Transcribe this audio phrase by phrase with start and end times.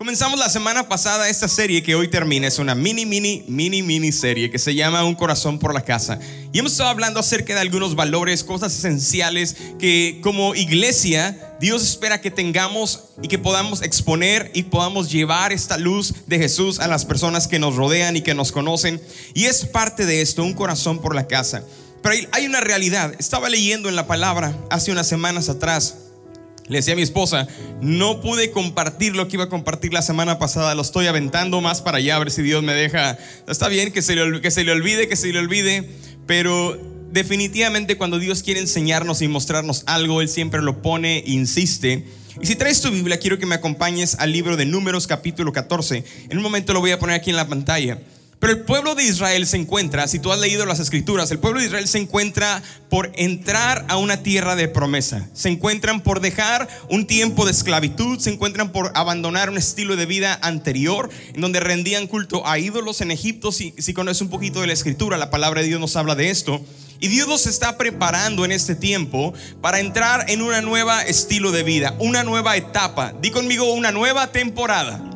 [0.00, 2.46] Comenzamos la semana pasada esta serie que hoy termina.
[2.46, 6.18] Es una mini, mini, mini, mini serie que se llama Un corazón por la casa.
[6.54, 12.22] Y hemos estado hablando acerca de algunos valores, cosas esenciales que como iglesia Dios espera
[12.22, 17.04] que tengamos y que podamos exponer y podamos llevar esta luz de Jesús a las
[17.04, 19.02] personas que nos rodean y que nos conocen.
[19.34, 21.62] Y es parte de esto, un corazón por la casa.
[22.02, 23.12] Pero hay una realidad.
[23.18, 25.96] Estaba leyendo en la palabra hace unas semanas atrás
[26.70, 27.48] le decía a mi esposa,
[27.82, 31.82] no pude compartir lo que iba a compartir la semana pasada, lo estoy aventando más
[31.82, 33.18] para allá, a ver si Dios me deja.
[33.48, 35.90] Está bien que se le, que se le olvide, que se le olvide,
[36.26, 36.78] pero
[37.10, 42.06] definitivamente cuando Dios quiere enseñarnos y mostrarnos algo, Él siempre lo pone insiste.
[42.40, 46.04] Y si traes tu Biblia, quiero que me acompañes al libro de Números capítulo 14.
[46.28, 47.98] En un momento lo voy a poner aquí en la pantalla.
[48.40, 51.60] Pero el pueblo de Israel se encuentra, si tú has leído las escrituras, el pueblo
[51.60, 55.28] de Israel se encuentra por entrar a una tierra de promesa.
[55.34, 60.06] Se encuentran por dejar un tiempo de esclavitud, se encuentran por abandonar un estilo de
[60.06, 63.52] vida anterior, en donde rendían culto a ídolos en Egipto.
[63.52, 66.30] Si, si conoces un poquito de la escritura, la palabra de Dios nos habla de
[66.30, 66.64] esto.
[66.98, 71.62] Y Dios nos está preparando en este tiempo para entrar en una nueva estilo de
[71.62, 73.12] vida, una nueva etapa.
[73.20, 75.09] Di conmigo una nueva temporada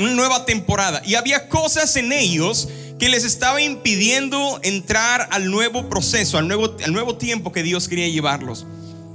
[0.00, 1.02] una nueva temporada.
[1.04, 6.76] Y había cosas en ellos que les estaba impidiendo entrar al nuevo proceso, al nuevo,
[6.84, 8.66] al nuevo tiempo que Dios quería llevarlos.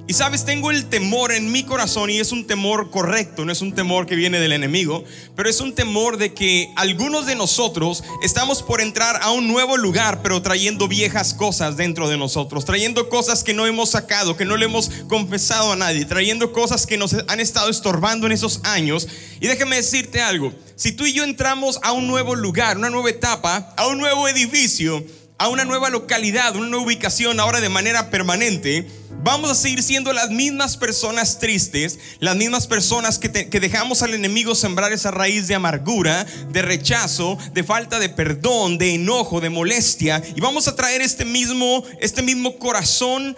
[0.07, 3.61] Y sabes, tengo el temor en mi corazón y es un temor correcto, no es
[3.61, 5.03] un temor que viene del enemigo,
[5.35, 9.77] pero es un temor de que algunos de nosotros estamos por entrar a un nuevo
[9.77, 14.45] lugar, pero trayendo viejas cosas dentro de nosotros, trayendo cosas que no hemos sacado, que
[14.45, 18.59] no le hemos confesado a nadie, trayendo cosas que nos han estado estorbando en esos
[18.63, 19.07] años.
[19.41, 23.09] Y déjame decirte algo, si tú y yo entramos a un nuevo lugar, una nueva
[23.09, 25.03] etapa, a un nuevo edificio,
[25.37, 28.87] a una nueva localidad, una nueva ubicación ahora de manera permanente,
[29.23, 34.55] vamos a seguir siendo las mismas personas tristes, las mismas personas que, dejamos al enemigo
[34.55, 40.23] sembrar esa raíz de amargura, de rechazo, de falta de perdón, de enojo, de molestia,
[40.35, 43.35] y vamos a traer este mismo, este mismo corazón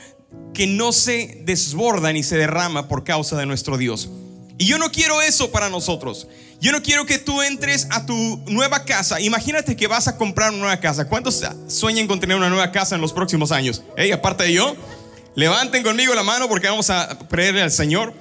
[0.54, 4.10] que no se desborda ni se derrama por causa de nuestro Dios.
[4.60, 6.28] Y yo no quiero eso para nosotros.
[6.60, 9.20] Yo no quiero que tú entres a tu nueva casa.
[9.22, 11.08] Imagínate que vas a comprar una nueva casa.
[11.08, 13.84] ¿Cuántos sueñan con tener una nueva casa en los próximos años?
[13.96, 14.76] Hey, aparte de yo,
[15.36, 18.14] levanten conmigo la mano porque vamos a creerle al Señor.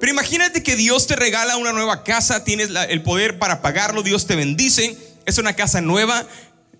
[0.00, 4.26] Pero imagínate que Dios te regala una nueva casa, tienes el poder para pagarlo, Dios
[4.26, 6.26] te bendice, es una casa nueva,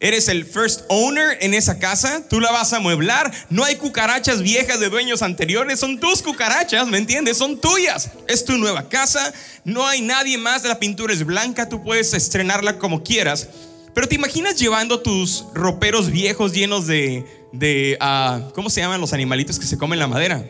[0.01, 3.33] Eres el first owner en esa casa, tú la vas a mueblar.
[3.51, 7.39] No hay cucarachas viejas de dueños anteriores, son tus cucarachas, ¿me entiendes?
[7.39, 8.11] Son tuyas.
[8.29, 9.33] Es tu nueva casa,
[9.65, 13.49] no hay nadie más, la pintura es blanca, tú puedes estrenarla como quieras.
[13.95, 19.13] Pero te imaginas llevando tus roperos viejos llenos de, de uh, ¿cómo se llaman los
[19.13, 20.45] animalitos que se comen la madera?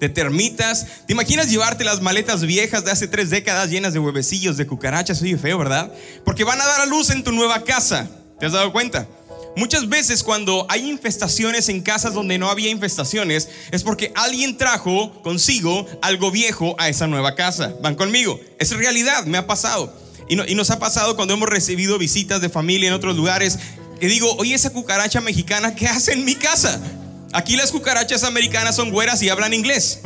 [0.00, 0.86] de termitas.
[1.06, 5.22] ¿Te imaginas llevarte las maletas viejas de hace tres décadas llenas de huevecillos, de cucarachas?
[5.22, 5.92] Oye, feo, ¿verdad?
[6.24, 8.08] Porque van a dar a luz en tu nueva casa.
[8.38, 9.06] ¿Te has dado cuenta?
[9.56, 15.22] Muchas veces cuando hay infestaciones en casas donde no había infestaciones es porque alguien trajo
[15.22, 17.74] consigo algo viejo a esa nueva casa.
[17.80, 18.38] Van conmigo.
[18.58, 19.94] Es realidad, me ha pasado.
[20.28, 23.58] Y, y nos ha pasado cuando hemos recibido visitas de familia en otros lugares
[23.98, 26.78] que digo, oye, esa cucaracha mexicana, ¿qué hace en mi casa?
[27.32, 30.00] Aquí las cucarachas americanas son güeras y hablan inglés.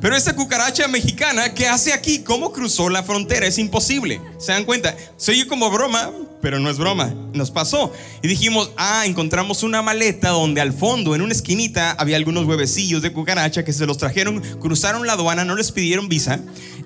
[0.00, 2.20] Pero esta cucaracha mexicana, ¿qué hace aquí?
[2.20, 3.46] ¿Cómo cruzó la frontera?
[3.46, 4.20] Es imposible.
[4.38, 4.94] ¿Se dan cuenta?
[5.16, 6.10] Soy como broma,
[6.42, 7.14] pero no es broma.
[7.32, 7.92] Nos pasó.
[8.20, 13.00] Y dijimos, ah, encontramos una maleta donde al fondo, en una esquinita, había algunos huevecillos
[13.00, 16.40] de cucaracha que se los trajeron, cruzaron la aduana, no les pidieron visa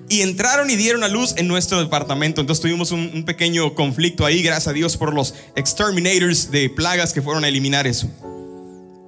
[0.09, 2.39] y entraron y dieron a luz en nuestro departamento.
[2.39, 7.21] Entonces tuvimos un, pequeño conflicto ahí, gracias a Dios por los exterminators de plagas que
[7.21, 8.09] fueron a eliminar eso.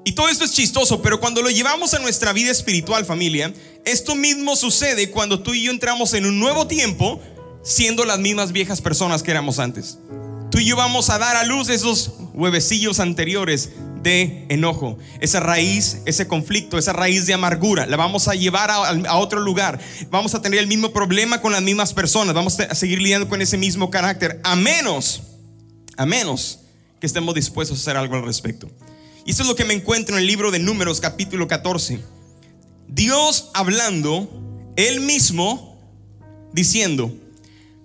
[0.04, 3.54] Y todo esto es chistoso, pero cuando lo llevamos a nuestra vida espiritual, familia,
[3.86, 7.22] esto mismo sucede cuando tú y yo entramos en un nuevo tiempo
[7.64, 10.00] siendo las mismas viejas personas que éramos antes.
[10.52, 13.70] Tú y yo vamos a dar a luz esos huevecillos anteriores
[14.02, 19.18] de enojo, esa raíz, ese conflicto, esa raíz de amargura, la vamos a llevar a,
[19.18, 19.80] otro lugar.
[20.10, 23.42] Vamos a tener el mismo problema con las mismas personas, vamos a seguir lidiando con
[23.42, 25.22] ese mismo carácter, a menos,
[25.98, 26.62] a menos
[27.00, 28.70] que estemos dispuestos a hacer algo al respecto.
[29.26, 32.00] Y eso es lo que me encuentro en el libro de Números capítulo 14.
[32.88, 34.28] Dios hablando,
[34.76, 35.78] Él mismo
[36.54, 37.14] diciendo,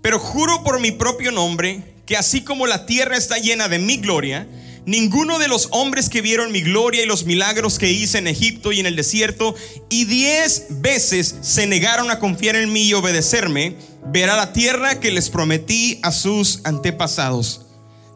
[0.01, 3.97] pero juro por mi propio nombre que así como la tierra está llena de mi
[3.97, 4.47] gloria,
[4.87, 8.73] ninguno de los hombres que vieron mi gloria y los milagros que hice en Egipto
[8.73, 9.55] y en el desierto
[9.89, 15.11] y diez veces se negaron a confiar en mí y obedecerme, verá la tierra que
[15.11, 17.63] les prometí a sus antepasados.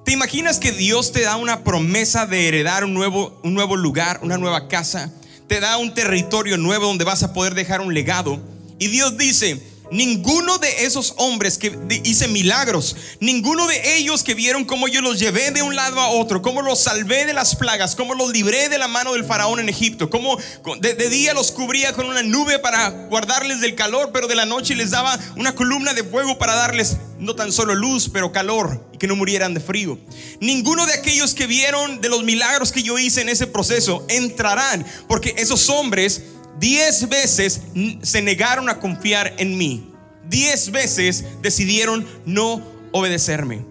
[0.05, 4.21] ¿Te imaginas que Dios te da una promesa de heredar un nuevo, un nuevo lugar,
[4.23, 5.13] una nueva casa?
[5.49, 8.41] Te da un territorio nuevo donde vas a poder dejar un legado.
[8.79, 14.65] Y Dios dice, Ninguno de esos hombres que hice milagros, ninguno de ellos que vieron
[14.65, 17.97] cómo yo los llevé de un lado a otro, cómo los salvé de las plagas,
[17.97, 20.37] cómo los libré de la mano del faraón en Egipto, cómo
[20.81, 24.75] de, día los cubría con una nube para guardarles del calor, pero de la noche
[24.75, 28.99] les daba una columna de fuego para darles no tan solo luz, pero calor y
[28.99, 29.99] que no murieran de frío.
[30.41, 34.87] Ninguno de aquellos que vieron de los milagros que yo hice en ese proceso entrarán,
[35.09, 36.23] porque esos hombres
[36.59, 37.61] diez veces
[38.03, 39.91] se negaron a confiar en mí.
[40.29, 42.63] Diez veces decidieron no
[42.93, 43.65] obedecerme.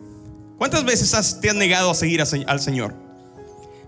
[0.57, 2.95] ¿Cuántas veces te has negado a seguir al Señor?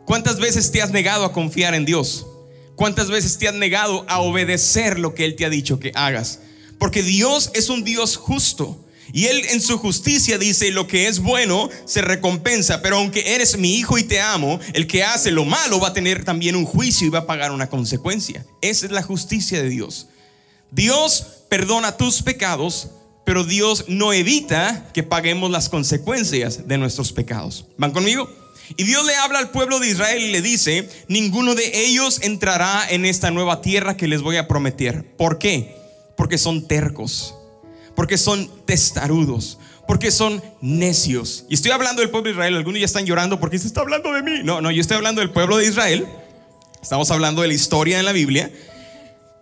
[0.05, 2.27] ¿Cuántas veces te has negado a confiar en Dios?
[2.75, 6.39] ¿Cuántas veces te has negado a obedecer lo que Él te ha dicho que hagas?
[6.77, 8.85] Porque Dios es un Dios justo.
[9.13, 13.57] Y Él en su justicia dice, lo que es bueno se recompensa, pero aunque eres
[13.57, 16.65] mi hijo y te amo, el que hace lo malo va a tener también un
[16.65, 18.45] juicio y va a pagar una consecuencia.
[18.61, 20.07] Esa es la justicia de Dios.
[20.71, 22.89] Dios perdona tus pecados,
[23.25, 27.65] pero Dios no evita que paguemos las consecuencias de nuestros pecados.
[27.77, 28.29] ¿Van conmigo?
[28.77, 32.87] Y Dios le habla al pueblo de Israel y le dice, ninguno de ellos entrará
[32.87, 35.15] en esta nueva tierra que les voy a prometer.
[35.17, 35.75] ¿Por qué?
[36.15, 37.33] Porque son tercos
[37.99, 41.43] porque son testarudos, porque son necios.
[41.49, 44.13] Y estoy hablando del pueblo de Israel, algunos ya están llorando porque se está hablando
[44.13, 44.39] de mí.
[44.41, 46.07] No, no, yo estoy hablando del pueblo de Israel.
[46.81, 48.53] Estamos hablando de la historia en la Biblia.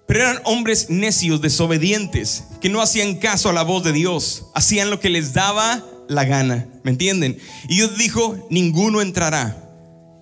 [0.07, 4.89] Pero eran hombres necios, desobedientes, que no hacían caso a la voz de Dios, hacían
[4.89, 7.37] lo que les daba la gana, ¿me entienden?
[7.69, 9.55] Y Dios dijo, ninguno entrará.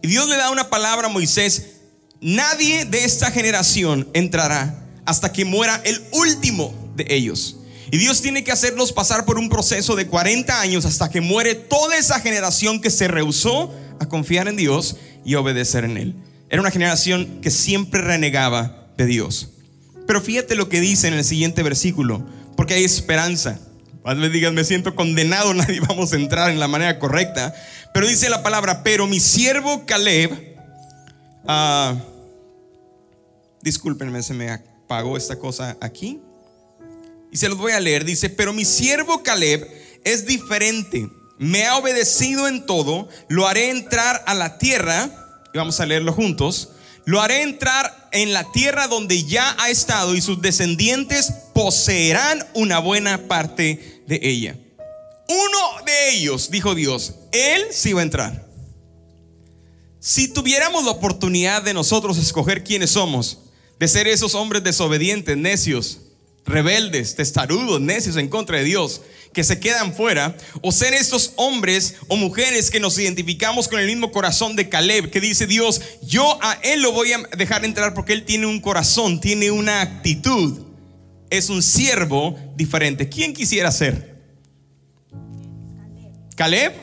[0.02, 1.68] Y Dios le da una palabra a Moisés,
[2.20, 7.60] nadie de esta generación entrará hasta que muera el último de ellos.
[7.92, 11.56] Y Dios tiene que hacerlos pasar por un proceso de 40 años hasta que muere
[11.56, 16.16] toda esa generación que se rehusó a confiar en Dios y obedecer en Él.
[16.50, 19.50] Era una generación que siempre renegaba de Dios.
[20.08, 23.60] Pero fíjate lo que dice en el siguiente versículo, porque hay esperanza.
[24.04, 27.54] Más me me siento condenado, nadie vamos a entrar en la manera correcta.
[27.94, 30.32] Pero dice la palabra, pero mi siervo Caleb,
[31.48, 31.98] uh,
[33.62, 36.22] discúlpenme, se me apagó esta cosa aquí.
[37.36, 38.06] Y se los voy a leer.
[38.06, 39.70] Dice, pero mi siervo Caleb
[40.06, 41.10] es diferente.
[41.38, 43.10] Me ha obedecido en todo.
[43.28, 45.44] Lo haré entrar a la tierra.
[45.54, 46.70] Y vamos a leerlo juntos.
[47.04, 52.80] Lo haré entrar en la tierra donde ya ha estado y sus descendientes poseerán una
[52.80, 54.58] buena parte de ella.
[55.28, 58.48] Uno de ellos, dijo Dios, él sí va a entrar.
[60.00, 63.40] Si tuviéramos la oportunidad de nosotros escoger quiénes somos,
[63.78, 66.00] de ser esos hombres desobedientes, necios,
[66.46, 69.02] rebeldes, testarudos, necios en contra de Dios,
[69.34, 73.88] que se quedan fuera, o ser estos hombres o mujeres que nos identificamos con el
[73.88, 77.94] mismo corazón de Caleb, que dice Dios, yo a él lo voy a dejar entrar
[77.94, 80.62] porque él tiene un corazón, tiene una actitud,
[81.30, 83.10] es un siervo diferente.
[83.10, 84.16] ¿Quién quisiera ser?
[86.36, 86.74] ¿Caleb?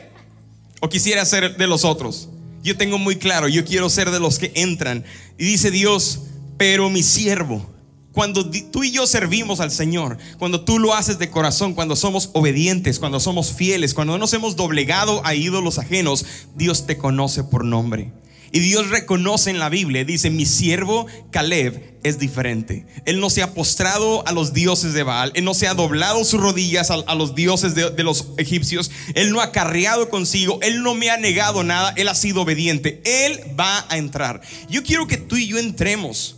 [0.79, 2.29] ¿O quisiera ser de los otros?
[2.61, 5.05] Yo tengo muy claro, yo quiero ser de los que entran.
[5.37, 6.21] Y dice Dios,
[6.57, 7.72] pero mi siervo,
[8.13, 12.29] cuando tú y yo servimos al Señor, cuando tú lo haces de corazón, cuando somos
[12.33, 16.25] obedientes, cuando somos fieles, cuando no nos hemos doblegado a ídolos ajenos,
[16.55, 18.13] Dios te conoce por nombre.
[18.51, 22.85] Y Dios reconoce en la Biblia, dice, mi siervo Caleb es diferente.
[23.05, 26.23] Él no se ha postrado a los dioses de Baal, él no se ha doblado
[26.23, 30.83] sus rodillas a, los dioses de, de los egipcios, él no ha carreado consigo, él
[30.83, 34.41] no me ha negado nada, él ha sido obediente, él va a entrar.
[34.69, 36.35] Yo quiero que tú y yo entremos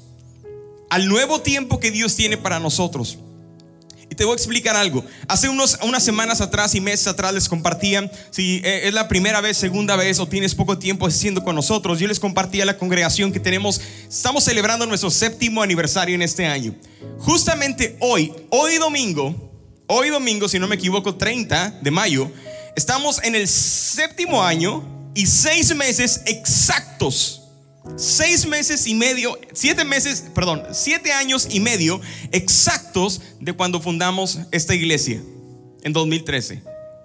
[0.90, 3.18] al nuevo tiempo que Dios tiene para nosotros.
[4.10, 5.04] Y te voy a explicar algo.
[5.28, 9.42] Hace unos, unas semanas atrás y meses atrás les compartía, si eh, es la primera
[9.42, 13.34] vez, segunda vez o tienes poco tiempo siendo con nosotros, yo les compartía la congregación
[13.34, 16.76] que tenemos, estamos celebrando nuestro séptimo aniversario en este año.
[17.18, 19.52] Justamente hoy, hoy domingo,
[19.88, 22.32] hoy domingo, si no me equivoco, 30 de mayo,
[22.76, 27.45] estamos en el séptimo año y seis meses exactos
[27.98, 32.02] seis meses y medio, siete meses, perdón, siete años y medio
[32.32, 35.22] exactos de cuando fundamos esta iglesia
[35.84, 36.62] en 2013.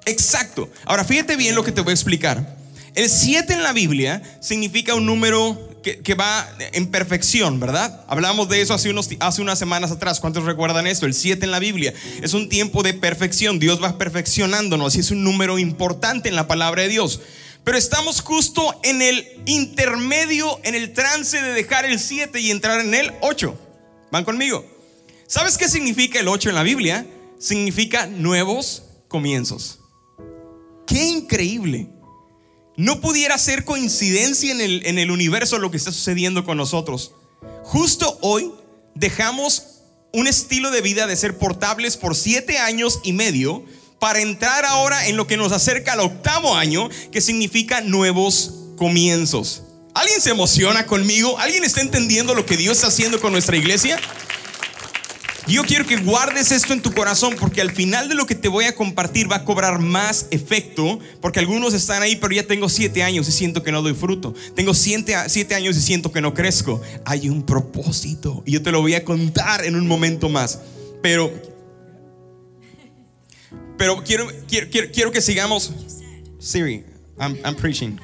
[0.06, 0.70] Exacto.
[0.84, 2.56] Ahora fíjate bien lo que te voy a explicar.
[2.94, 8.04] El siete en la Biblia significa un número que, va en perfección, ¿verdad?
[8.08, 10.20] Hablamos de eso hace, unos, hace unas semanas atrás.
[10.20, 11.06] ¿Cuántos recuerdan esto?
[11.06, 13.58] El siete en la Biblia es un tiempo de perfección.
[13.58, 17.20] Dios va perfeccionándonos y es un número importante en la palabra de Dios.
[17.64, 22.80] Pero estamos justo en el intermedio, en el trance de dejar el 7 y entrar
[22.80, 23.58] en el 8.
[24.10, 24.64] ¿Van conmigo?
[25.26, 27.06] ¿Sabes qué significa el 8 en la Biblia?
[27.38, 29.78] Significa nuevos comienzos.
[30.86, 31.88] Qué increíble.
[32.76, 37.12] No pudiera ser coincidencia en el, en el universo lo que está sucediendo con nosotros.
[37.62, 38.50] Justo hoy
[38.94, 43.64] dejamos un estilo de vida de ser portables por siete años y medio
[44.00, 49.62] para entrar ahora en lo que nos acerca al octavo año, que significa nuevos comienzos.
[49.94, 51.38] ¿Alguien se emociona conmigo?
[51.38, 53.98] ¿Alguien está entendiendo lo que Dios está haciendo con nuestra iglesia?
[55.46, 58.46] Yo quiero que guardes esto en tu corazón porque al final de lo que te
[58.46, 62.68] voy a compartir va a cobrar más efecto porque algunos están ahí pero ya tengo
[62.68, 64.32] siete años y siento que no doy fruto.
[64.54, 66.80] Tengo siete, siete años y siento que no crezco.
[67.04, 70.60] Hay un propósito y yo te lo voy a contar en un momento más.
[71.02, 71.32] Pero,
[73.80, 75.72] pero quiero, quiero, quiero, que sigamos.
[76.38, 76.84] Siri,
[77.18, 77.98] I'm, I'm preaching.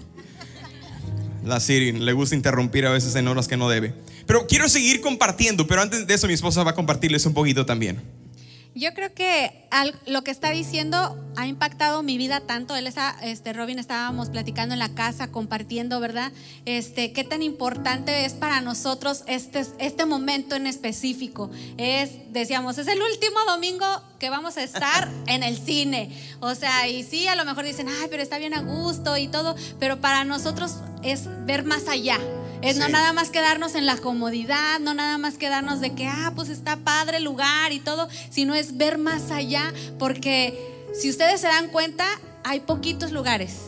[1.45, 3.93] La Siri le gusta interrumpir a veces en horas que no debe.
[4.27, 7.67] Pero quiero seguir compartiendo, pero antes de eso mi esposa va a compartirles un poquito
[7.67, 8.01] también.
[8.77, 9.67] Yo creo que
[10.05, 12.77] lo que está diciendo ha impactado mi vida tanto.
[12.77, 16.31] Él está, este, Robin, estábamos platicando en la casa, compartiendo, ¿verdad?
[16.67, 21.51] Este, qué tan importante es para nosotros este, este momento en específico.
[21.79, 23.87] Es, decíamos, es el último domingo
[24.19, 26.11] que vamos a estar en el cine.
[26.41, 29.29] O sea, y sí, a lo mejor dicen, ay, pero está bien a gusto y
[29.29, 32.19] todo, pero para nosotros es ver más allá.
[32.67, 36.33] Es no nada más quedarnos en la comodidad, no nada más quedarnos de que, ah,
[36.35, 41.41] pues está padre el lugar y todo, sino es ver más allá, porque si ustedes
[41.41, 42.05] se dan cuenta,
[42.43, 43.59] hay poquitos lugares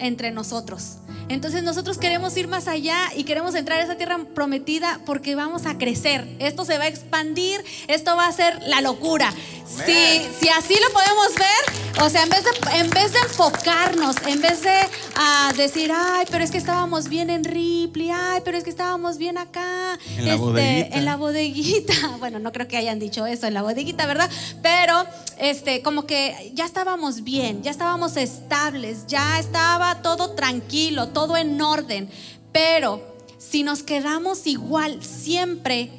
[0.00, 0.96] entre nosotros.
[1.28, 5.66] Entonces nosotros queremos ir más allá y queremos entrar a esa tierra prometida porque vamos
[5.66, 6.26] a crecer.
[6.38, 9.32] Esto se va a expandir, esto va a ser la locura.
[9.66, 14.16] Si, si así lo podemos ver, o sea, en vez de, en vez de enfocarnos,
[14.26, 14.74] en vez de
[15.16, 19.18] ah, decir, ay, pero es que estábamos bien en Ripley, ay, pero es que estábamos
[19.18, 21.92] bien acá, en la, este, en la bodeguita.
[22.22, 24.30] Bueno, no creo que hayan dicho eso en la bodeguita, ¿verdad?
[24.62, 25.04] Pero
[25.38, 31.60] este, como que ya estábamos bien, ya estábamos estables, ya estaba todo tranquilo, todo en
[31.60, 32.10] orden.
[32.52, 33.02] Pero
[33.38, 35.90] si nos quedamos igual siempre,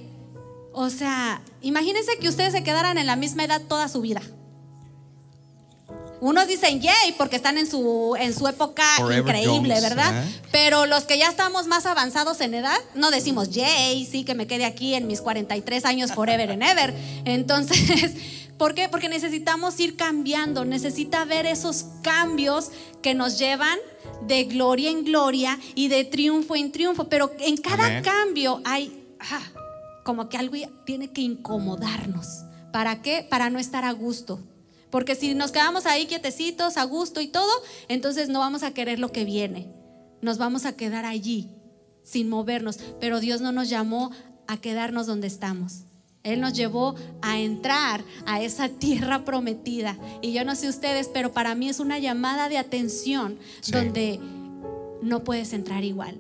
[0.72, 4.22] o sea, imagínense que ustedes se quedaran en la misma edad toda su vida.
[6.24, 10.24] Unos dicen yay porque están en su, en su época increíble, ¿verdad?
[10.24, 10.42] ¿eh?
[10.54, 14.48] Pero los que ya estamos más avanzados en edad, no decimos yay, sí, que me
[14.48, 16.94] quede aquí en mis 43 años forever and ever.
[17.26, 18.12] Entonces,
[18.58, 18.88] ¿por qué?
[18.88, 23.78] Porque necesitamos ir cambiando, necesita ver esos cambios que nos llevan
[24.28, 27.10] de gloria en gloria y de triunfo en triunfo.
[27.10, 29.06] Pero en cada cambio hay
[30.04, 32.44] como que algo tiene que incomodarnos.
[32.72, 33.26] ¿Para qué?
[33.30, 34.40] Para no estar a gusto.
[34.90, 37.52] Porque si nos quedamos ahí quietecitos, a gusto y todo,
[37.88, 39.74] entonces no vamos a querer lo que viene.
[40.22, 41.50] Nos vamos a quedar allí,
[42.04, 42.78] sin movernos.
[43.00, 44.12] Pero Dios no nos llamó
[44.48, 45.86] a quedarnos donde estamos.
[46.24, 49.98] Él nos llevó a entrar a esa tierra prometida.
[50.22, 53.38] Y yo no sé ustedes, pero para mí es una llamada de atención
[53.68, 54.20] donde
[55.02, 56.18] no puedes entrar igual,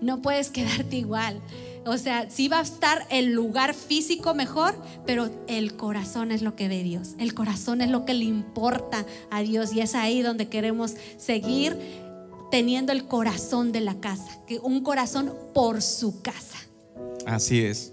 [0.00, 1.40] no puedes quedarte igual.
[1.84, 4.74] O sea, sí va a estar el lugar físico mejor,
[5.06, 7.14] pero el corazón es lo que ve Dios.
[7.18, 11.76] El corazón es lo que le importa a Dios y es ahí donde queremos seguir
[12.50, 16.58] teniendo el corazón de la casa, que un corazón por su casa.
[17.26, 17.92] Así es.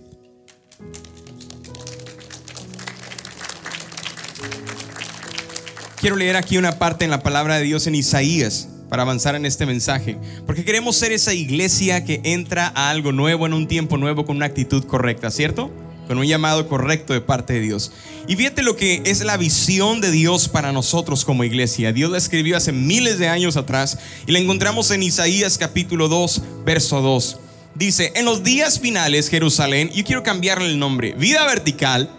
[5.99, 9.47] Quiero leer aquí una parte en la palabra de Dios en Isaías para avanzar en
[9.47, 13.97] este mensaje, porque queremos ser esa iglesia que entra a algo nuevo en un tiempo
[13.97, 15.71] nuevo con una actitud correcta, ¿cierto?
[16.07, 17.91] Con un llamado correcto de parte de Dios.
[18.27, 21.91] Y fíjate lo que es la visión de Dios para nosotros como iglesia.
[21.91, 26.43] Dios la escribió hace miles de años atrás y la encontramos en Isaías capítulo 2,
[26.63, 27.39] verso 2.
[27.73, 32.11] Dice, en los días finales, Jerusalén, yo quiero cambiarle el nombre, vida vertical,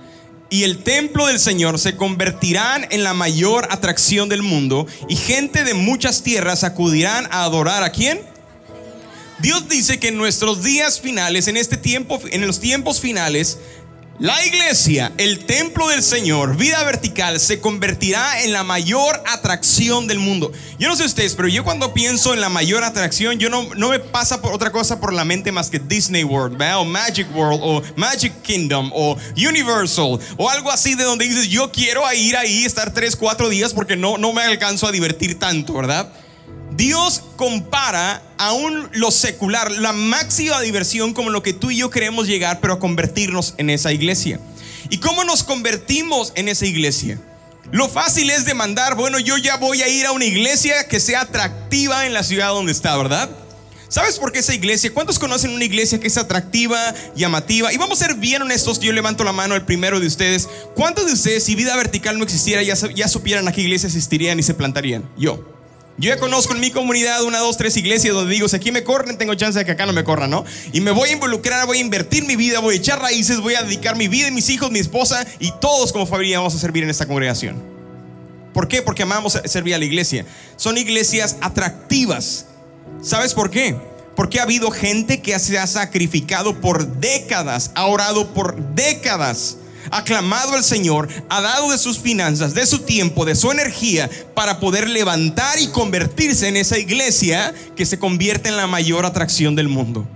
[0.51, 5.65] y el templo del Señor se convertirán en la mayor atracción del mundo y gente
[5.65, 8.21] de muchas tierras acudirán a adorar a quién?
[9.41, 13.59] Dios dice que en nuestros días finales, en este tiempo, en los tiempos finales,
[14.19, 20.19] la iglesia, el templo del Señor, vida vertical, se convertirá en la mayor atracción del
[20.19, 20.51] mundo.
[20.79, 23.91] Yo no sé ustedes, pero yo cuando pienso en la mayor atracción, yo no, no
[23.91, 27.61] me pasa por otra cosa por la mente más que Disney World, o Magic World,
[27.63, 32.65] o Magic Kingdom, o Universal, o algo así de donde dices, yo quiero ir ahí,
[32.65, 36.13] estar 3, 4 días porque no, no me alcanzo a divertir tanto, ¿verdad?
[36.79, 42.29] Dios compara aún lo secular, la máxima diversión como lo que tú y yo queremos
[42.29, 44.39] llegar, pero a convertirnos en esa iglesia.
[44.89, 47.21] ¿Y cómo nos convertimos en esa iglesia?
[47.73, 51.23] Lo fácil es demandar, bueno, yo ya voy a ir a una iglesia que sea
[51.23, 53.29] atractiva en la ciudad donde está, ¿verdad?
[53.89, 54.95] ¿Sabes por qué esa iglesia?
[54.95, 57.73] ¿Cuántos conocen una iglesia que es atractiva, llamativa?
[57.73, 60.49] Y vamos a ser bien honestos, yo levanto la mano el primero de ustedes.
[60.77, 64.39] ¿Cuántos de ustedes, si vida vertical no existiera, ya, ya supieran a qué iglesia asistirían
[64.39, 65.03] y se plantarían?
[65.19, 65.58] Yo.
[65.99, 68.85] Yo ya conozco en mi comunidad una, dos, tres iglesias donde digo, si aquí me
[68.85, 70.45] corren, tengo chance de que acá no me corran, ¿no?
[70.73, 73.57] Y me voy a involucrar, voy a invertir mi vida, voy a echar raíces, voy
[73.57, 76.59] a dedicar mi vida y mis hijos, mi esposa y todos como familia vamos a
[76.59, 77.61] servir en esta congregación.
[78.55, 78.81] ¿Por qué?
[78.81, 80.25] Porque amamos servir a la iglesia.
[80.55, 82.47] Son iglesias atractivas.
[83.03, 83.77] ¿Sabes por qué?
[84.15, 89.57] Porque ha habido gente que se ha sacrificado por décadas, ha orado por décadas
[89.91, 94.09] ha clamado al Señor, ha dado de sus finanzas, de su tiempo, de su energía
[94.35, 99.55] para poder levantar y convertirse en esa iglesia que se convierte en la mayor atracción
[99.55, 100.07] del mundo.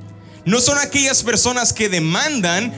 [0.45, 2.73] No son aquellas personas que demandan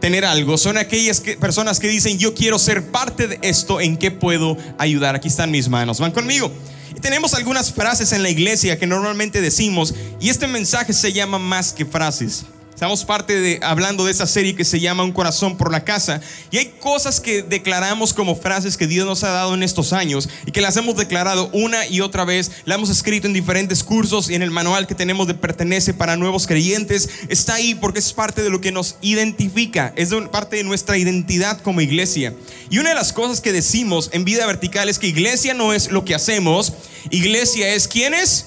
[0.00, 4.10] tener algo, son aquellas personas que dicen yo quiero ser parte de esto, ¿en qué
[4.10, 5.14] puedo ayudar?
[5.14, 6.52] Aquí están mis manos, van conmigo.
[6.94, 11.38] Y tenemos algunas frases en la iglesia que normalmente decimos y este mensaje se llama
[11.38, 12.44] más que frases.
[12.74, 16.20] Estamos parte de hablando de esa serie que se llama Un corazón por la casa.
[16.50, 20.28] Y hay cosas que declaramos como frases que Dios nos ha dado en estos años
[20.44, 24.28] y que las hemos declarado una y otra vez, la hemos escrito en diferentes cursos
[24.28, 28.12] y en el manual que tenemos de pertenece para nuevos creyentes, está ahí porque es
[28.12, 32.34] parte de lo que nos identifica, es parte de nuestra identidad como iglesia.
[32.70, 35.92] Y una de las cosas que decimos en vida vertical es que iglesia no es
[35.92, 36.72] lo que hacemos,
[37.10, 38.46] iglesia es quién es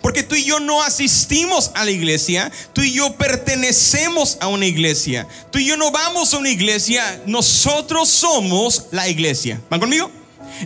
[0.00, 4.66] porque tú y yo no asistimos a la iglesia, tú y yo pertenecemos a una
[4.66, 5.26] iglesia.
[5.50, 9.60] Tú y yo no vamos a una iglesia, nosotros somos la iglesia.
[9.68, 10.10] ¿Van conmigo?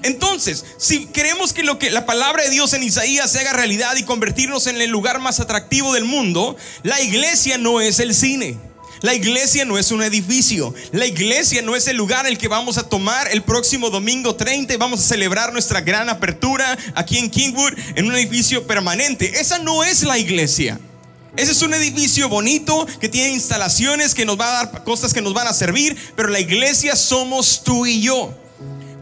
[0.03, 3.97] Entonces, si queremos que lo que la palabra de Dios en Isaías se haga realidad
[3.97, 8.59] y convertirnos en el lugar más atractivo del mundo, la iglesia no es el cine.
[9.05, 10.73] La iglesia no es un edificio.
[10.93, 14.73] La iglesia no es el lugar el que vamos a tomar el próximo domingo 30
[14.73, 19.39] y vamos a celebrar nuestra gran apertura aquí en Kingwood en un edificio permanente.
[19.39, 20.81] Esa no es la iglesia.
[21.37, 25.21] Ese es un edificio bonito que tiene instalaciones que nos va a dar cosas que
[25.21, 28.35] nos van a servir, pero la iglesia somos tú y yo.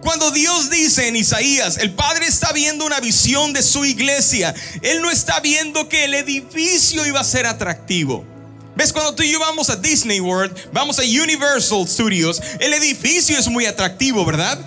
[0.01, 5.01] Cuando Dios dice en Isaías, el Padre está viendo una visión de su iglesia, Él
[5.01, 8.32] no está viendo que el edificio iba a ser atractivo.
[8.75, 8.93] ¿Ves?
[8.93, 13.49] Cuando tú y yo vamos a Disney World, vamos a Universal Studios, el edificio es
[13.49, 14.59] muy atractivo, ¿verdad?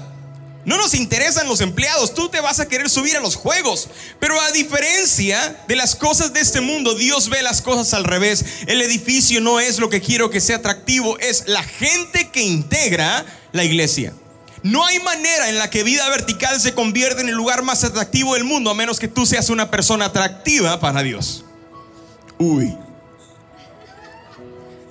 [0.65, 3.87] No nos interesan los empleados, tú te vas a querer subir a los juegos.
[4.19, 8.43] Pero a diferencia de las cosas de este mundo, Dios ve las cosas al revés.
[8.65, 13.25] El edificio no es lo que quiero que sea atractivo, es la gente que integra
[13.51, 14.13] la iglesia.
[14.63, 18.33] No hay manera en la que vida vertical se convierta en el lugar más atractivo
[18.33, 21.45] del mundo, a menos que tú seas una persona atractiva para Dios.
[22.39, 22.75] Uy.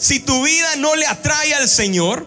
[0.05, 2.27] Si tu vida no le atrae al Señor,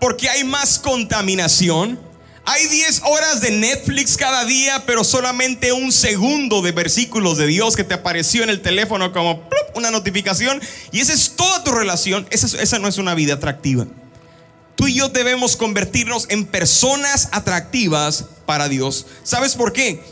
[0.00, 2.00] porque hay más contaminación,
[2.46, 7.76] hay 10 horas de Netflix cada día, pero solamente un segundo de versículos de Dios
[7.76, 12.26] que te apareció en el teléfono como una notificación, y esa es toda tu relación,
[12.30, 13.86] esa, esa no es una vida atractiva.
[14.74, 19.04] Tú y yo debemos convertirnos en personas atractivas para Dios.
[19.22, 20.02] ¿Sabes por qué?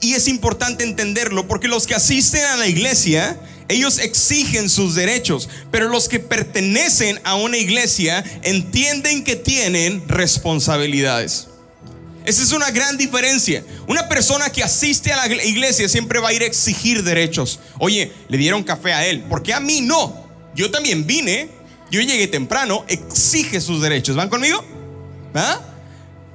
[0.00, 5.48] Y es importante entenderlo, porque los que asisten a la iglesia, ellos exigen sus derechos,
[5.70, 11.48] pero los que pertenecen a una iglesia entienden que tienen responsabilidades.
[12.24, 13.64] Esa es una gran diferencia.
[13.86, 17.60] Una persona que asiste a la iglesia siempre va a ir a exigir derechos.
[17.78, 20.24] Oye, le dieron café a él, ¿por qué a mí no?
[20.54, 21.48] Yo también vine,
[21.90, 24.16] yo llegué temprano, exige sus derechos.
[24.16, 24.64] ¿Van conmigo?
[25.34, 25.60] ¿Ah?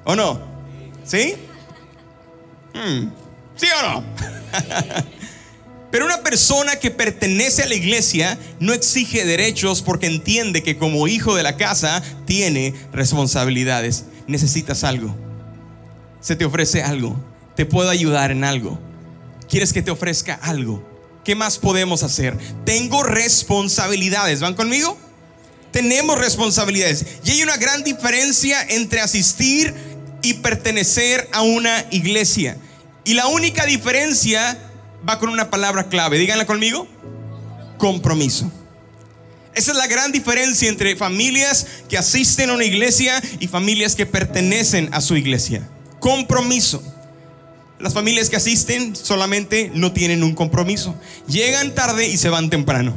[0.03, 0.41] ¿O no?
[1.03, 1.35] ¿Sí?
[2.73, 3.09] Hmm.
[3.55, 4.03] ¿Sí o no?
[5.91, 11.07] Pero una persona que pertenece a la iglesia no exige derechos porque entiende que como
[11.07, 14.05] hijo de la casa tiene responsabilidades.
[14.27, 15.15] Necesitas algo.
[16.21, 17.19] Se te ofrece algo.
[17.55, 18.79] Te puedo ayudar en algo.
[19.49, 20.87] ¿Quieres que te ofrezca algo?
[21.25, 22.37] ¿Qué más podemos hacer?
[22.65, 24.41] Tengo responsabilidades.
[24.41, 24.97] ¿Van conmigo?
[25.71, 27.05] Tenemos responsabilidades.
[27.23, 29.73] Y hay una gran diferencia entre asistir
[30.21, 32.57] y pertenecer a una iglesia.
[33.03, 34.68] Y la única diferencia
[35.07, 36.17] va con una palabra clave.
[36.17, 36.87] Díganla conmigo.
[37.77, 38.51] Compromiso.
[39.55, 44.05] Esa es la gran diferencia entre familias que asisten a una iglesia y familias que
[44.05, 45.67] pertenecen a su iglesia.
[45.99, 46.81] Compromiso.
[47.79, 50.95] Las familias que asisten solamente no tienen un compromiso.
[51.27, 52.93] Llegan tarde y se van temprano.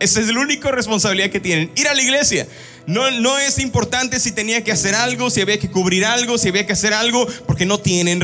[0.00, 1.70] Esa es la única responsabilidad que tienen.
[1.76, 2.48] Ir a la iglesia.
[2.86, 6.48] No, no es importante si tenía que hacer algo, si había que cubrir algo, si
[6.48, 8.22] había que hacer algo, porque no tienen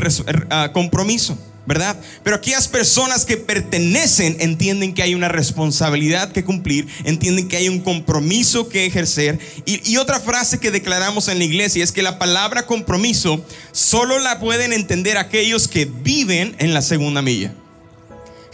[0.49, 1.37] ah, compromiso.
[1.67, 1.99] ¿Verdad?
[2.23, 7.69] Pero aquellas personas que pertenecen entienden que hay una responsabilidad que cumplir, entienden que hay
[7.69, 9.37] un compromiso que ejercer.
[9.65, 14.17] Y, y, otra frase que declaramos en la iglesia es que la palabra compromiso solo
[14.19, 17.53] la pueden entender aquellos que viven en la segunda milla.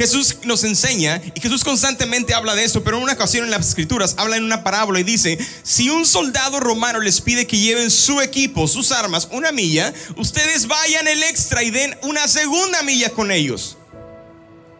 [0.04, 3.70] Jesús nos enseña y Jesús constantemente habla de eso, pero en una ocasión en las
[3.70, 7.90] escrituras habla en una parábola y dice, si un soldado romano les pide que lleven
[7.90, 13.12] su equipo, sus armas, una milla, ustedes vayan el extra y den una segunda milla
[13.12, 13.78] con ellos.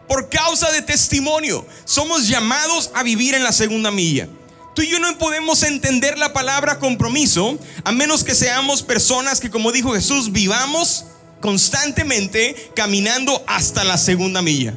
[0.08, 4.28] Por causa de testimonio, somos llamados a vivir en la segunda milla.
[4.74, 9.48] Tú y yo no podemos entender la palabra compromiso a menos que seamos personas que,
[9.48, 11.06] como dijo Jesús, vivamos
[11.40, 14.74] constantemente caminando hasta la segunda milla.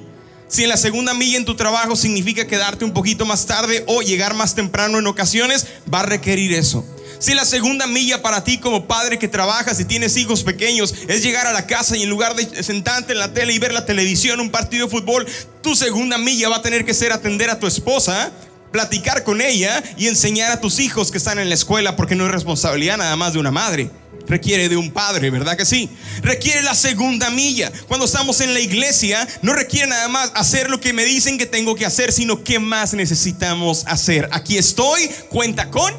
[0.47, 4.01] Si en la segunda milla en tu trabajo significa quedarte un poquito más tarde o
[4.01, 6.85] llegar más temprano en ocasiones, va a requerir eso.
[7.19, 11.23] Si la segunda milla para ti como padre que trabajas y tienes hijos pequeños es
[11.23, 13.85] llegar a la casa y en lugar de sentarte en la tele y ver la
[13.85, 15.27] televisión, un partido de fútbol,
[15.61, 18.31] tu segunda milla va a tener que ser atender a tu esposa,
[18.71, 22.25] platicar con ella y enseñar a tus hijos que están en la escuela porque no
[22.25, 23.89] es responsabilidad nada más de una madre
[24.27, 25.89] requiere de un padre, ¿verdad que sí?
[26.21, 27.71] Requiere la segunda milla.
[27.87, 31.45] Cuando estamos en la iglesia, no requiere nada más hacer lo que me dicen que
[31.45, 34.29] tengo que hacer, sino qué más necesitamos hacer.
[34.31, 35.93] Aquí estoy, cuenta con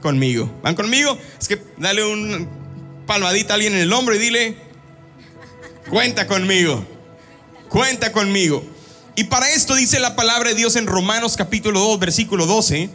[0.00, 0.50] conmigo.
[0.62, 1.18] ¿Van conmigo?
[1.40, 2.48] Es que dale un
[3.06, 4.56] palmadita a alguien en el hombro y dile,
[5.88, 6.84] cuenta conmigo.
[7.68, 8.64] Cuenta conmigo.
[9.16, 12.90] Y para esto dice la palabra de Dios en Romanos capítulo 2, versículo 12.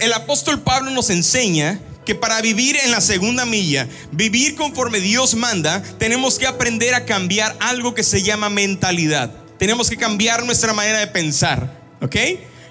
[0.00, 5.34] El apóstol Pablo nos enseña que para vivir en la segunda milla, vivir conforme Dios
[5.34, 9.30] manda, tenemos que aprender a cambiar algo que se llama mentalidad.
[9.58, 12.16] Tenemos que cambiar nuestra manera de pensar, ¿ok?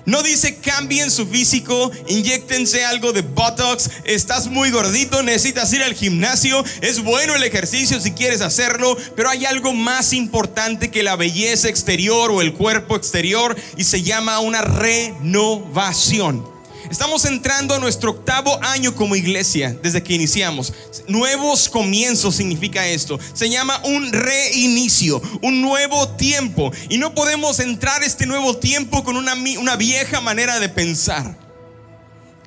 [0.06, 5.94] No dice cambien su físico, inyectense algo de Botox, estás muy gordito, necesitas ir al
[5.94, 11.16] gimnasio, es bueno el ejercicio si quieres hacerlo, pero hay algo más importante que la
[11.16, 16.61] belleza exterior o el cuerpo exterior y se llama una renovación.
[16.92, 20.74] Estamos entrando a nuestro octavo año como iglesia desde que iniciamos.
[21.08, 23.18] Nuevos comienzos significa esto.
[23.34, 26.70] Se llama un reinicio, un nuevo tiempo.
[26.90, 31.38] Y no podemos entrar este nuevo tiempo con una, una vieja manera de pensar.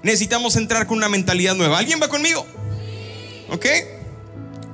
[0.02, 1.78] Necesitamos entrar con una mentalidad nueva.
[1.78, 2.46] ¿Alguien va conmigo?
[3.50, 3.64] ¿Ok?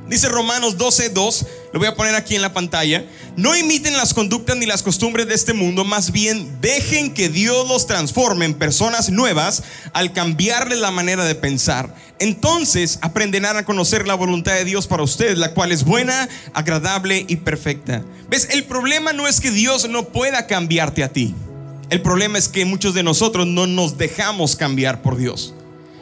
[0.09, 3.05] Dice Romanos 12, 2, lo voy a poner aquí en la pantalla.
[3.37, 7.69] No imiten las conductas ni las costumbres de este mundo, más bien dejen que Dios
[7.69, 11.95] los transforme en personas nuevas al cambiarles la manera de pensar.
[12.19, 17.25] Entonces aprenderán a conocer la voluntad de Dios para ustedes, la cual es buena, agradable
[17.29, 18.03] y perfecta.
[18.29, 18.49] ¿Ves?
[18.51, 21.35] El problema no es que Dios no pueda cambiarte a ti.
[21.89, 25.55] El problema es que muchos de nosotros no nos dejamos cambiar por Dios.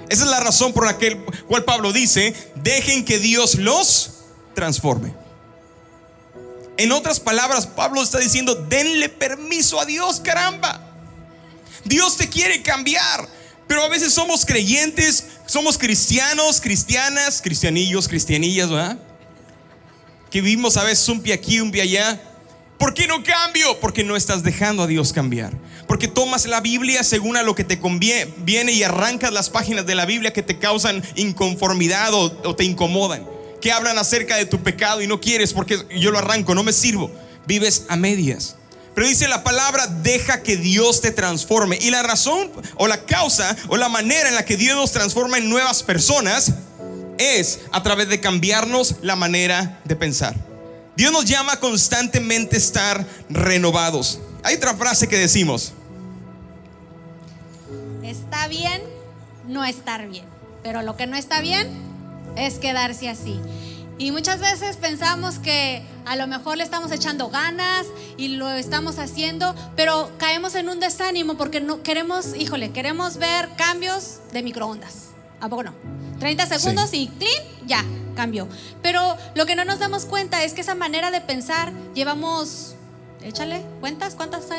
[0.09, 0.99] Esa es la razón por la
[1.47, 4.11] cual Pablo dice, dejen que Dios los
[4.55, 5.13] transforme.
[6.79, 10.81] En otras palabras, Pablo está diciendo, denle permiso a Dios, caramba.
[11.85, 13.29] Dios te quiere cambiar.
[13.67, 18.97] Pero a veces somos creyentes, somos cristianos, cristianas, cristianillos, cristianillas, ¿verdad?
[20.31, 22.23] Que vivimos a veces un pie aquí, un pie allá.
[22.79, 23.81] ¿Por qué no cambio?
[23.81, 25.53] Porque no estás dejando a Dios cambiar.
[25.89, 29.97] Porque tomas la Biblia según a lo que te conviene y arrancas las páginas de
[29.97, 33.27] la Biblia que te causan inconformidad o, o te incomodan.
[33.61, 36.73] Que hablan acerca de tu pecado y no quieres porque yo lo arranco, no me
[36.73, 37.11] sirvo.
[37.47, 38.57] Vives a medias.
[38.95, 41.79] Pero dice la palabra, deja que Dios te transforme.
[41.81, 45.39] Y la razón o la causa o la manera en la que Dios nos transforma
[45.39, 46.53] en nuevas personas
[47.19, 50.35] es a través de cambiarnos la manera de pensar.
[50.97, 54.19] Dios nos llama constantemente a estar renovados.
[54.43, 55.73] Hay otra frase que decimos.
[58.03, 58.83] Está bien
[59.47, 60.25] no estar bien,
[60.63, 61.69] pero lo que no está bien
[62.39, 63.41] es quedarse así.
[63.99, 67.85] Y muchas veces pensamos que a lo mejor le estamos echando ganas
[68.17, 73.49] y lo estamos haciendo, pero caemos en un desánimo porque no queremos, híjole, queremos ver
[73.57, 75.09] cambios de microondas.
[75.41, 75.75] ¿A poco no?
[76.21, 78.49] 30 segundos y clean, ya, cambió.
[78.83, 82.75] Pero lo que no nos damos cuenta es que esa manera de pensar llevamos,
[83.23, 84.17] échale cuentas,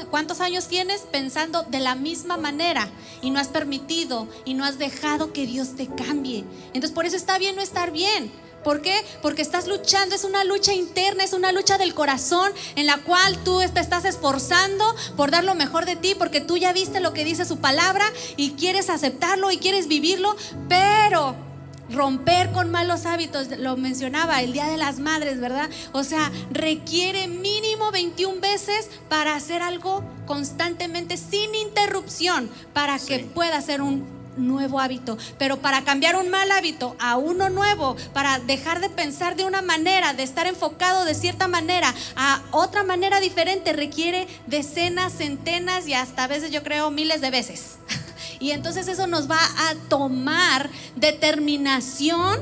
[0.10, 2.90] ¿cuántos, años tienes pensando de la misma manera
[3.22, 6.46] y no has permitido y no has dejado que Dios te cambie.
[6.68, 8.32] Entonces por eso está bien no estar bien.
[8.64, 8.94] ¿Por qué?
[9.22, 13.42] Porque estás luchando, es una lucha interna, es una lucha del corazón en la cual
[13.44, 14.84] tú te estás esforzando
[15.16, 18.06] por dar lo mejor de ti, porque tú ya viste lo que dice su palabra
[18.36, 20.36] y quieres aceptarlo y quieres vivirlo,
[20.68, 21.49] pero
[21.92, 25.70] romper con malos hábitos, lo mencionaba el Día de las Madres, ¿verdad?
[25.92, 33.62] O sea, requiere mínimo 21 veces para hacer algo constantemente sin interrupción, para que pueda
[33.62, 35.18] ser un nuevo hábito.
[35.38, 39.62] Pero para cambiar un mal hábito a uno nuevo, para dejar de pensar de una
[39.62, 45.94] manera, de estar enfocado de cierta manera a otra manera diferente, requiere decenas, centenas y
[45.94, 47.78] hasta a veces yo creo miles de veces.
[48.40, 52.40] Y entonces eso nos va a tomar determinación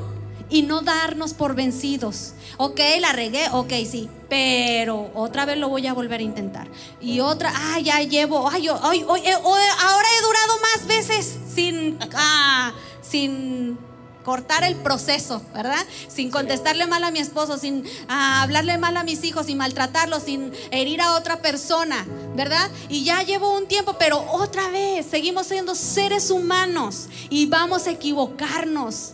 [0.50, 2.34] y no darnos por vencidos.
[2.56, 6.68] Ok, la regué, ok, sí, pero otra vez lo voy a volver a intentar.
[7.00, 12.72] Y otra, ay, ya llevo, ay, ay, eh, ahora he durado más veces sin, ah,
[13.02, 13.78] sin
[14.24, 15.84] cortar el proceso, ¿verdad?
[16.08, 20.24] Sin contestarle mal a mi esposo, sin ah, hablarle mal a mis hijos, sin maltratarlos,
[20.24, 22.70] sin herir a otra persona, ¿verdad?
[22.88, 27.90] Y ya llevo un tiempo, pero otra vez seguimos siendo seres humanos y vamos a
[27.90, 29.12] equivocarnos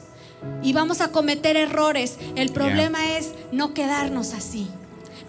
[0.63, 2.17] y vamos a cometer errores.
[2.37, 4.69] El problema es no quedarnos así.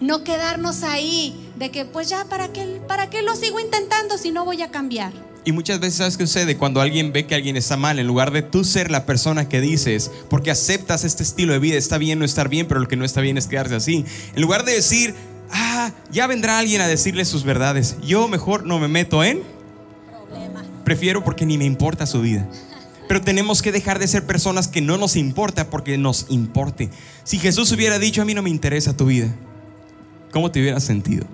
[0.00, 4.30] No quedarnos ahí de que pues ya para qué para qué lo sigo intentando si
[4.30, 5.25] no voy a cambiar.
[5.46, 6.56] Y muchas veces, ¿sabes qué sucede?
[6.56, 9.60] Cuando alguien ve que alguien está mal, en lugar de tú ser la persona que
[9.60, 12.96] dices, porque aceptas este estilo de vida, está bien no estar bien, pero lo que
[12.96, 14.04] no está bien es quedarse así.
[14.34, 15.14] En lugar de decir,
[15.52, 19.40] ah, ya vendrá alguien a decirle sus verdades, yo mejor no me meto en
[20.10, 20.66] problemas.
[20.84, 22.50] Prefiero porque ni me importa su vida.
[23.06, 26.90] Pero tenemos que dejar de ser personas que no nos importa porque nos importe.
[27.22, 29.32] Si Jesús hubiera dicho, a mí no me interesa tu vida,
[30.32, 31.24] ¿cómo te hubieras sentido?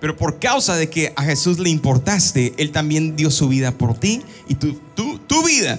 [0.00, 3.98] Pero por causa de que a Jesús le importaste, Él también dio su vida por
[3.98, 5.78] ti y tu, tu, tu vida,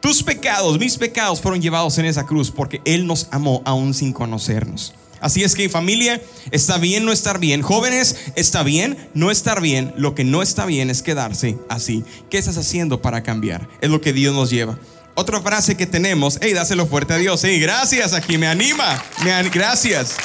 [0.00, 4.12] tus pecados, mis pecados fueron llevados en esa cruz porque Él nos amó aún sin
[4.12, 4.94] conocernos.
[5.20, 7.62] Así es que familia, está bien no estar bien.
[7.62, 9.92] Jóvenes, está bien no estar bien.
[9.96, 12.04] Lo que no está bien es quedarse así.
[12.30, 13.68] ¿Qué estás haciendo para cambiar?
[13.80, 14.78] Es lo que Dios nos lleva.
[15.14, 17.42] Otra frase que tenemos, hey, dáselo fuerte a Dios.
[17.42, 19.02] Hey, gracias, aquí me anima.
[19.52, 20.16] Gracias.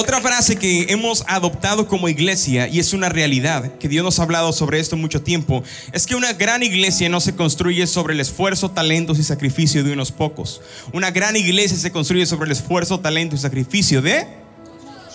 [0.00, 4.22] Otra frase que hemos adoptado como iglesia y es una realidad, que Dios nos ha
[4.22, 8.20] hablado sobre esto mucho tiempo, es que una gran iglesia no se construye sobre el
[8.20, 10.60] esfuerzo, talentos y sacrificio de unos pocos.
[10.92, 14.28] Una gran iglesia se construye sobre el esfuerzo, talento y sacrificio de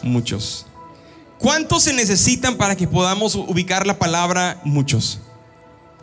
[0.01, 0.65] muchos.
[1.39, 5.21] ¿Cuántos se necesitan para que podamos ubicar la palabra muchos?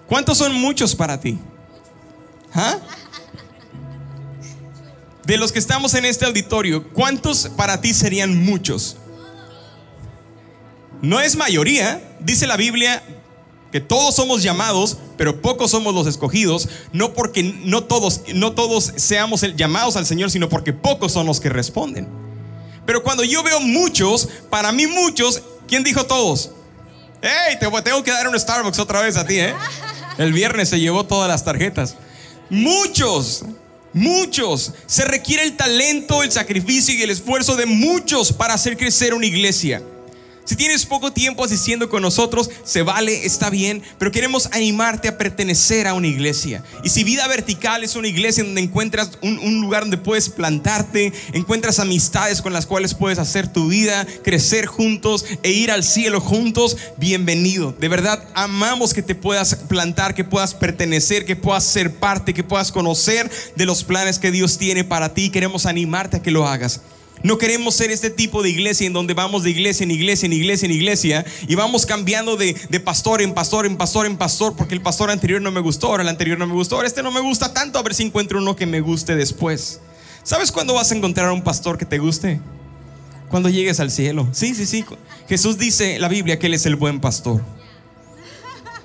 [0.08, 1.38] ¿Cuántos son muchos para ti?
[2.54, 2.78] ¿Ah?
[5.30, 8.96] De los que estamos en este auditorio, ¿cuántos para ti serían muchos?
[11.02, 13.00] No es mayoría, dice la Biblia
[13.70, 18.92] que todos somos llamados, pero pocos somos los escogidos, no porque no todos no todos
[18.96, 22.08] seamos llamados al Señor, sino porque pocos son los que responden.
[22.84, 26.50] Pero cuando yo veo muchos, para mí muchos, ¿quién dijo todos?
[27.22, 29.54] Hey, te tengo que dar un Starbucks otra vez a ti, ¿eh?
[30.18, 31.94] El viernes se llevó todas las tarjetas.
[32.48, 33.44] Muchos.
[33.92, 34.72] Muchos.
[34.86, 39.26] Se requiere el talento, el sacrificio y el esfuerzo de muchos para hacer crecer una
[39.26, 39.82] iglesia.
[40.50, 45.16] Si tienes poco tiempo asistiendo con nosotros, se vale, está bien, pero queremos animarte a
[45.16, 46.64] pertenecer a una iglesia.
[46.82, 51.78] Y si vida vertical es una iglesia donde encuentras un, lugar donde puedes plantarte, encuentras
[51.78, 56.76] amistades con las cuales puedes hacer tu vida, crecer juntos e ir al cielo juntos,
[56.96, 57.70] bienvenido.
[57.70, 62.42] De verdad, amamos que te puedas plantar, que puedas pertenecer, que puedas ser parte, que
[62.42, 65.30] puedas conocer de los planes que Dios tiene para ti.
[65.30, 66.80] Queremos animarte a que lo hagas.
[67.22, 70.32] No queremos ser este tipo de iglesia en donde vamos de iglesia en iglesia, en
[70.32, 74.74] iglesia, en iglesia y vamos cambiando de, pastor en pastor, en pastor, en pastor, porque
[74.74, 77.10] el pastor anterior no me gustó, ahora el anterior no me gustó, ahora este no
[77.10, 79.80] me gusta tanto, a ver si encuentro uno que me guste después.
[80.22, 82.40] ¿Sabes cuándo vas a encontrar un pastor que te guste?
[83.28, 84.28] Cuando llegues al cielo.
[84.32, 84.84] Sí, sí, sí.
[85.28, 87.42] Jesús dice en la Biblia que Él es el buen pastor.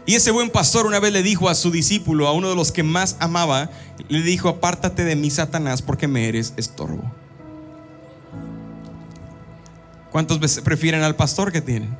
[0.05, 2.71] Y ese buen pastor una vez le dijo a su discípulo, a uno de los
[2.71, 3.71] que más amaba,
[4.07, 7.11] le dijo, apártate de mí, Satanás, porque me eres estorbo.
[10.15, 11.93] ¿Cuántos prefieren al pastor que tienen?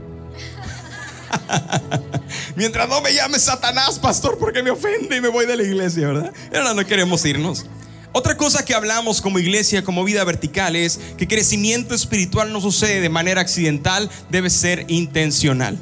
[2.55, 6.07] Mientras no me llame Satanás, pastor, porque me ofende y me voy de la iglesia,
[6.07, 6.33] ¿verdad?
[6.55, 7.65] Ahora no queremos irnos.
[8.13, 13.01] Otra cosa que hablamos como iglesia, como vida vertical, es que crecimiento espiritual no sucede
[13.01, 15.77] de manera accidental, debe ser intencional.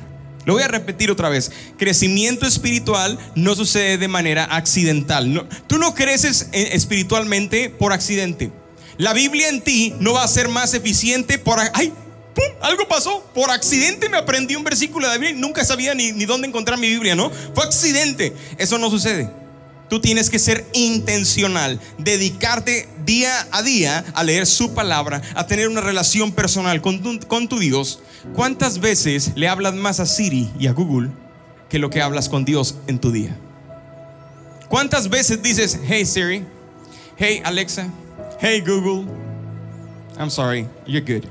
[0.45, 1.51] Lo voy a repetir otra vez.
[1.77, 5.47] Crecimiento espiritual no sucede de manera accidental.
[5.67, 8.51] tú no creces eh, espiritualmente por accidente.
[8.97, 11.59] La Biblia en ti no va a ser más eficiente por...
[11.75, 11.93] ¡Ay!
[12.61, 13.23] Algo pasó.
[13.33, 15.39] Por accidente me aprendí un versículo de la Biblia.
[15.39, 17.29] Nunca sabía ni, ni dónde encontrar mi Biblia, ¿no?
[17.53, 18.33] Fue accidente.
[18.57, 19.29] Eso no sucede.
[19.89, 25.67] Tú tienes que ser intencional, dedicarte día a día a leer su palabra, a tener
[25.67, 27.99] una relación personal con tu, con tu, Dios.
[28.33, 31.11] ¿Cuántas veces le hablas más a Siri y a Google
[31.69, 33.37] que lo que hablas con Dios en tu día?
[34.67, 36.43] ¿Cuántas veces dices, hey Siri,
[37.17, 37.87] hey Alexa,
[38.39, 39.05] hey Google,
[40.17, 41.29] I'm sorry, you're good.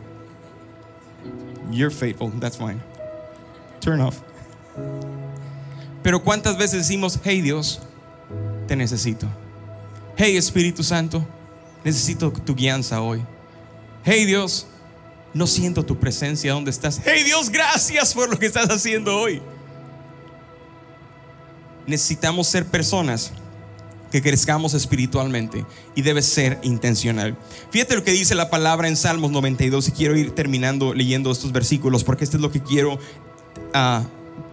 [1.73, 2.81] You're faithful, that's fine.
[3.81, 4.21] Turn off.
[6.03, 7.81] Pero ¿cuántas veces decimos, hey Dios,
[8.67, 9.27] te necesito?
[10.17, 11.27] Hey Espíritu Santo,
[11.85, 13.25] necesito tu guianza hoy.
[14.05, 14.67] Hey Dios,
[15.33, 17.01] no siento tu presencia donde estás.
[17.05, 19.41] Hey Dios, gracias por lo que estás haciendo hoy.
[21.87, 23.33] Necesitamos ser personas
[24.13, 25.65] que crezcamos espiritualmente
[25.97, 27.37] y debe ser intencional.
[27.71, 31.51] Fíjate lo que dice la palabra en Salmos 92 y quiero ir terminando leyendo estos
[31.51, 34.05] versículos porque este es lo que quiero uh,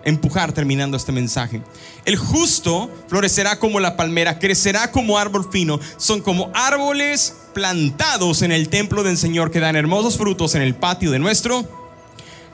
[0.06, 1.62] empujar terminando este mensaje.
[2.06, 8.54] El justo florecerá como la palmera, crecerá como árbol fino, son como árboles plantados en
[8.54, 11.68] el templo del Señor que dan hermosos frutos en el patio de nuestro.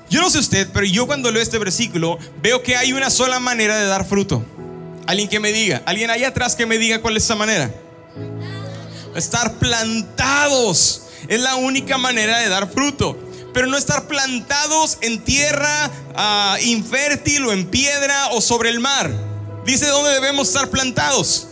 [0.10, 3.39] Yo no sé usted, pero yo cuando leo este versículo veo que hay una sola
[3.39, 4.44] manera de dar fruto.
[5.08, 7.72] Alguien que me diga, alguien ahí atrás que me diga cuál es esa manera.
[9.15, 15.89] Estar plantados es la única manera de dar fruto pero no estar plantados en tierra
[16.13, 19.10] ah, infértil o en piedra o sobre el mar.
[19.65, 21.48] Dice dónde debemos estar plantados.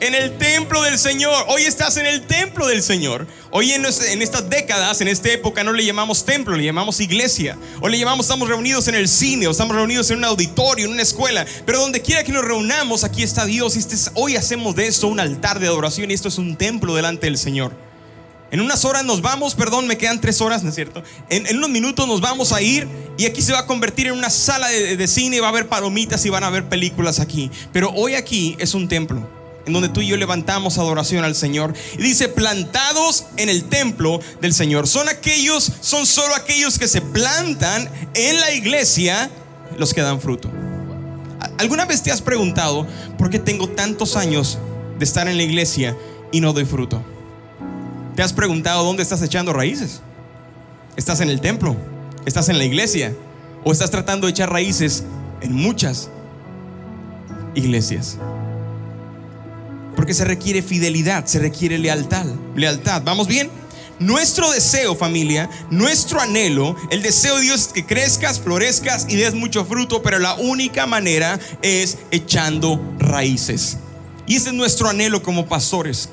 [0.00, 1.44] En el templo del Señor.
[1.48, 3.26] Hoy estás en el templo del Señor.
[3.50, 7.58] Hoy en, en, estas décadas, en esta época, no le llamamos templo, le llamamos iglesia.
[7.80, 10.92] O le llamamos, estamos reunidos en el cine, o estamos reunidos en un auditorio, en
[10.92, 11.44] una escuela.
[11.66, 13.74] Pero donde quiera que nos reunamos, aquí está Dios.
[13.74, 17.26] Este hoy hacemos de esto un altar de adoración y esto es un templo delante
[17.26, 17.72] del Señor.
[18.52, 21.02] En unas horas nos vamos, perdón, me quedan tres horas, ¿no es cierto?
[21.28, 22.86] En, unos minutos nos vamos a ir
[23.18, 25.68] y aquí se va a convertir en una sala de, de cine, va a haber
[25.68, 27.50] palomitas y van a haber películas aquí.
[27.72, 29.37] Pero hoy aquí es un templo
[29.68, 31.74] en donde tú y yo levantamos adoración al Señor.
[31.98, 34.88] Y dice, plantados en el templo del Señor.
[34.88, 39.30] Son aquellos, son solo aquellos que se plantan en la iglesia
[39.76, 40.50] los que dan fruto.
[41.58, 42.86] ¿Alguna vez te has preguntado
[43.18, 44.58] por qué tengo tantos años
[44.98, 45.94] de estar en la iglesia
[46.32, 47.02] y no doy fruto?
[48.16, 50.00] ¿Te has preguntado dónde estás echando raíces?
[50.96, 51.76] ¿Estás en el templo?
[52.24, 53.14] ¿Estás en la iglesia?
[53.64, 55.04] ¿O estás tratando de echar raíces
[55.42, 56.08] en muchas
[57.54, 58.18] iglesias?
[60.08, 62.24] Porque se requiere fidelidad, se requiere lealtad.
[62.56, 63.50] Lealtad, ¿vamos bien?
[63.98, 69.34] Nuestro deseo, familia, nuestro anhelo, el deseo de Dios es que crezcas, florezcas y des
[69.34, 73.76] mucho fruto, pero la única manera es echando raíces.
[74.26, 76.08] Y ese es nuestro anhelo como pastores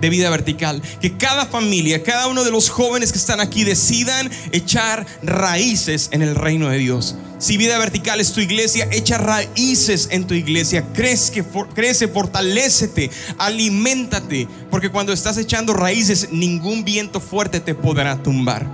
[0.00, 0.82] de vida vertical.
[1.00, 6.22] Que cada familia, cada uno de los jóvenes que están aquí decidan echar raíces en
[6.22, 7.14] el reino de Dios.
[7.38, 10.84] Si vida vertical es tu iglesia, echa raíces en tu iglesia.
[10.94, 11.44] Crece,
[11.74, 14.48] crece, fortalecete, aliméntate.
[14.70, 18.66] Porque cuando estás echando raíces, ningún viento fuerte te podrá tumbar.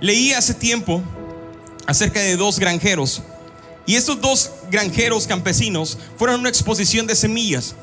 [0.00, 1.02] Leí hace tiempo
[1.86, 3.22] acerca de dos granjeros.
[3.86, 7.74] Y estos dos granjeros campesinos fueron a una exposición de semillas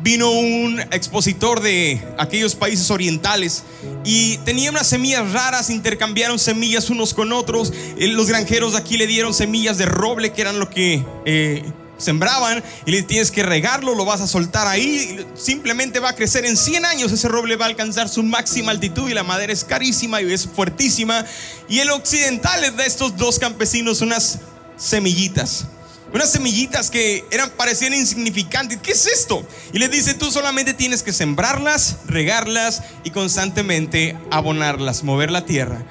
[0.00, 3.64] vino un expositor de aquellos países orientales
[4.04, 7.72] y tenía unas semillas raras, intercambiaron semillas unos con otros.
[7.98, 11.64] Eh, los granjeros de aquí le dieron semillas de roble, que eran lo que eh,
[11.98, 16.44] sembraban, y le tienes que regarlo, lo vas a soltar ahí, simplemente va a crecer
[16.44, 19.64] en 100 años, ese roble va a alcanzar su máxima altitud y la madera es
[19.64, 21.24] carísima y es fuertísima.
[21.68, 24.38] Y el occidental les da a estos dos campesinos unas
[24.76, 25.66] semillitas
[26.12, 28.78] unas semillitas que eran, parecían insignificantes.
[28.82, 29.46] ¿Qué es esto?
[29.72, 35.84] Y le dice, tú solamente tienes que sembrarlas, regarlas y constantemente abonarlas, mover la tierra.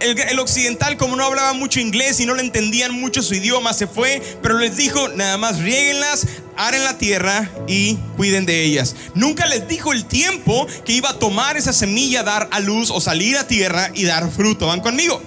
[0.00, 3.86] El, occidental, como no hablaba mucho inglés y no le entendían mucho su idioma, se
[3.86, 8.96] fue, pero les dijo, nada más rieguenlas, aren la tierra y cuiden de ellas.
[9.14, 12.98] Nunca les dijo el tiempo que iba a tomar esa semilla, dar a luz o
[12.98, 14.68] salir a tierra y dar fruto.
[14.68, 15.20] ¿Van conmigo?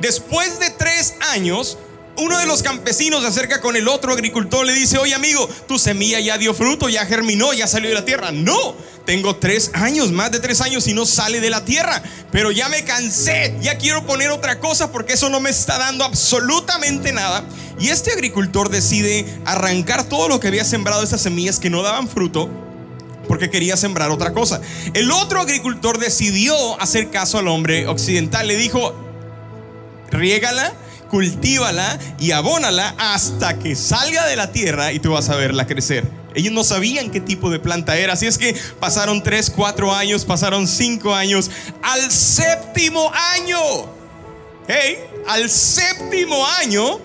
[0.00, 1.76] Después de tres años,
[2.20, 5.78] uno de los campesinos se acerca con el otro agricultor, le dice, oye amigo, tu
[5.78, 8.30] semilla ya dio fruto, ya germinó, ya salió de la tierra.
[8.32, 12.02] No, tengo tres años, más de tres años y no sale de la tierra.
[12.30, 16.04] Pero ya me cansé, ya quiero poner otra cosa porque eso no me está dando
[16.04, 17.44] absolutamente nada.
[17.78, 22.08] Y este agricultor decide arrancar todo lo que había sembrado, esas semillas que no daban
[22.08, 22.50] fruto,
[23.26, 24.60] porque quería sembrar otra cosa.
[24.92, 28.94] El otro agricultor decidió hacer caso al hombre occidental, le dijo,
[30.10, 30.74] riégala
[31.10, 36.08] cultívala y abónala hasta que salga de la tierra y tú vas a verla crecer.
[36.34, 40.24] Ellos no sabían qué tipo de planta era, así es que pasaron 3, 4 años,
[40.24, 41.50] pasaron 5 años.
[41.82, 43.58] Al séptimo año,
[44.68, 47.00] hey, al séptimo año,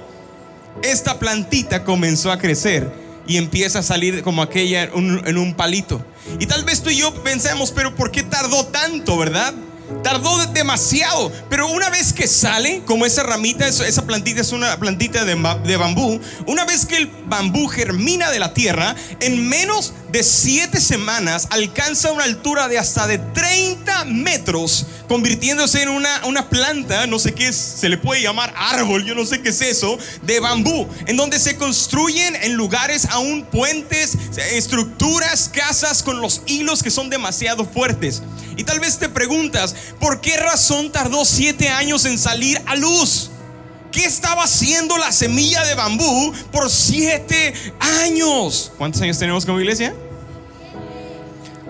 [0.83, 2.91] esta plantita comenzó a crecer
[3.27, 6.05] y empieza a salir como aquella en un palito.
[6.39, 9.53] Y tal vez tú y yo pensemos, pero ¿por qué tardó tanto, verdad?
[10.03, 15.25] Tardó demasiado, pero una vez que sale, como esa ramita, esa plantita es una plantita
[15.25, 15.35] de,
[15.77, 21.45] bambú, una vez que el bambú germina de la tierra, en menos de siete semanas
[21.49, 27.33] alcanza una altura de hasta de 30 metros, convirtiéndose en una, una planta, no sé
[27.33, 30.87] qué es, se le puede llamar árbol, yo no sé qué es eso, de bambú,
[31.05, 34.17] en donde se construyen en lugares aún puentes,
[34.53, 38.23] estructuras, casas con los hilos que son demasiado fuertes.
[38.55, 43.31] Y tal vez te preguntas, ¿por qué razón tardó siete años en salir a luz?
[43.91, 47.53] ¿Qué estaba haciendo la semilla de bambú por siete
[48.01, 48.71] años?
[48.77, 49.93] ¿Cuántos años tenemos como iglesia?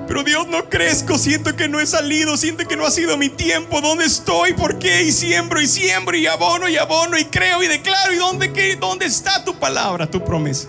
[0.08, 3.30] Pero Dios no crezco, siento que no he salido, siento que no ha sido mi
[3.30, 3.82] tiempo.
[3.82, 4.53] ¿Dónde estoy?
[4.53, 5.03] ¿Por qué?
[5.03, 8.14] Y siembro y siembro y abono y abono y creo y declaro.
[8.14, 10.68] ¿Y dónde, qué, dónde está tu palabra, tu promesa?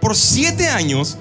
[0.00, 1.18] Por siete años,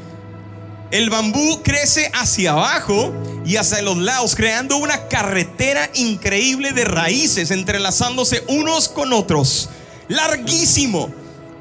[0.91, 3.13] el bambú crece hacia abajo
[3.45, 9.69] y hacia los lados, creando una carretera increíble de raíces, entrelazándose unos con otros.
[10.07, 11.13] Larguísimo.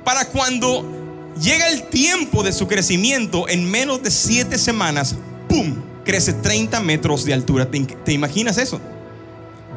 [0.05, 5.17] Para cuando llega el tiempo de su crecimiento, en menos de siete semanas,
[5.49, 5.75] ¡pum!
[6.05, 7.69] Crece 30 metros de altura.
[7.71, 8.81] ¿Te, imaginas eso?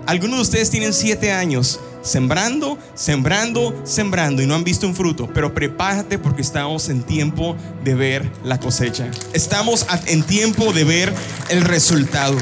[0.06, 5.30] Algunos de ustedes tienen 7 años sembrando, sembrando, sembrando y no han visto un fruto,
[5.34, 9.10] pero prepárate porque estamos en tiempo de ver la cosecha.
[9.34, 11.14] Estamos en tiempo de ver
[11.50, 12.36] el resultado.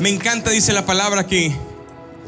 [0.00, 1.54] Me encanta, dice la palabra, que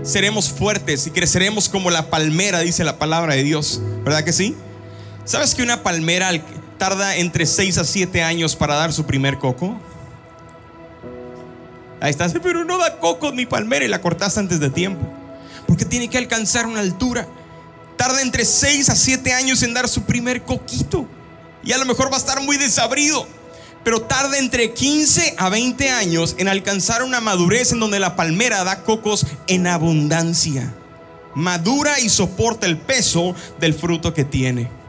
[0.05, 3.81] seremos fuertes y creceremos como la palmera, dice la palabra de Dios.
[4.05, 4.55] ¿Verdad que sí?
[5.25, 6.31] ¿Sabes que una palmera
[6.85, 9.81] tarda entre 6 a 7 años para dar su primer coco.
[11.99, 15.01] Ahí está, pero no da coco ni palmera y la cortaste antes de tiempo.
[15.67, 17.27] Porque tiene que alcanzar una altura.
[17.97, 21.09] Tarda entre 6 a 7 años en dar su primer coquito.
[21.63, 23.27] Y a lo mejor va a estar muy desabrido.
[23.83, 28.63] Pero tarda entre 15 a 20 años en alcanzar una madurez en donde la palmera
[28.63, 30.75] da cocos en abundancia.
[31.35, 34.84] Madura y soporta el peso del fruto que tiene.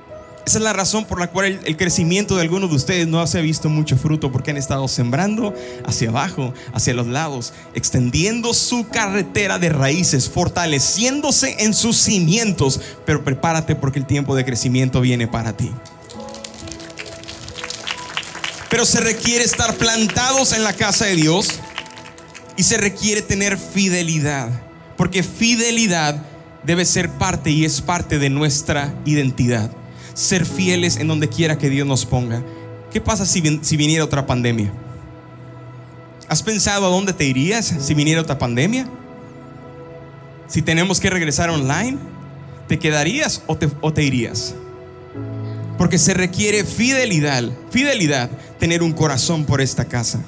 [0.46, 3.40] Esa es la razón por la cual el, crecimiento de algunos de ustedes no se
[3.40, 5.56] ha visto mucho fruto porque han estado sembrando
[5.88, 12.80] hacia abajo, hacia los lados, extendiendo su carretera de raíces, fortaleciéndose en sus cimientos.
[13.08, 15.72] Pero prepárate porque el tiempo de crecimiento viene para ti.
[18.70, 21.48] Pero se requiere estar plantados en la casa de Dios
[22.56, 24.50] y se requiere tener fidelidad,
[24.96, 26.22] porque fidelidad
[26.64, 29.72] debe ser parte y es parte de nuestra identidad
[30.16, 32.42] ser fieles en donde quiera que Dios nos ponga.
[32.92, 34.72] ¿Qué pasa si, si viniera otra pandemia?
[36.28, 38.88] ¿Has pensado a dónde te irías si viniera otra pandemia?
[40.48, 41.98] Si tenemos que regresar online,
[42.68, 44.56] ¿te quedarías o te, o te irías?
[45.78, 50.24] Porque se requiere fidelidad, fidelidad, tener un corazón por esta casa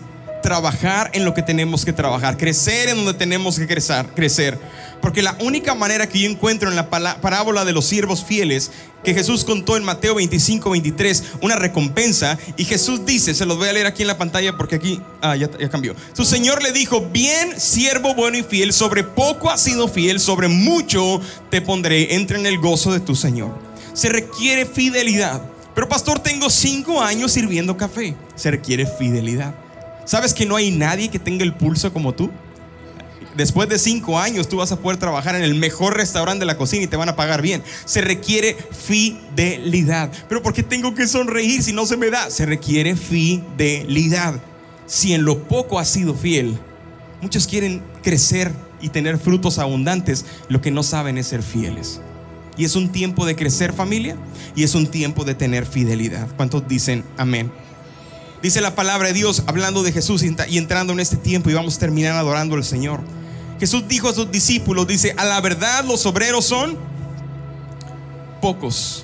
[0.47, 4.57] trabajar en lo que tenemos que trabajar, crecer en donde tenemos que crecer, crecer.
[5.01, 8.71] Porque la única manera que yo encuentro en la parábola de los siervos fieles
[9.03, 13.69] que Jesús contó en Mateo 25, 23, una recompensa, y Jesús dice, se los voy
[13.69, 15.95] a leer aquí en la pantalla porque aquí, ah, ya, ya cambió.
[16.13, 20.47] Su Señor le dijo, bien, siervo bueno y fiel, sobre poco has sido fiel, sobre
[20.47, 23.57] mucho te pondré, entra en el gozo de tu Señor.
[23.93, 25.41] Se requiere fidelidad.
[25.73, 28.15] Pero pastor, tengo cinco años sirviendo café.
[28.35, 29.53] Se requiere fidelidad.
[30.05, 32.31] ¿Sabes que no hay nadie que tenga el pulso como tú?
[33.37, 36.57] Después de cinco años tú vas a poder trabajar en el mejor restaurante de la
[36.57, 37.61] cocina y te van a pagar bien.
[37.85, 40.11] Se requiere fidelidad.
[40.27, 42.31] Pero ¿por qué tengo que sonreír si no se me da?
[42.31, 44.41] Se requiere fidelidad.
[44.87, 46.57] Si en lo poco has sido fiel,
[47.21, 50.25] muchos quieren crecer y tener frutos abundantes.
[50.49, 52.01] Lo que no saben es ser fieles.
[52.57, 54.17] Y es un tiempo de crecer familia
[54.55, 56.27] y es un tiempo de tener fidelidad.
[56.37, 57.51] ¿Cuántos dicen amén?
[58.41, 61.75] Dice la palabra de Dios hablando de Jesús y entrando en este tiempo y vamos
[61.75, 63.01] a terminar adorando al Señor.
[63.59, 66.77] Jesús dijo a sus discípulos, dice, a la verdad los obreros son
[68.41, 69.03] pocos.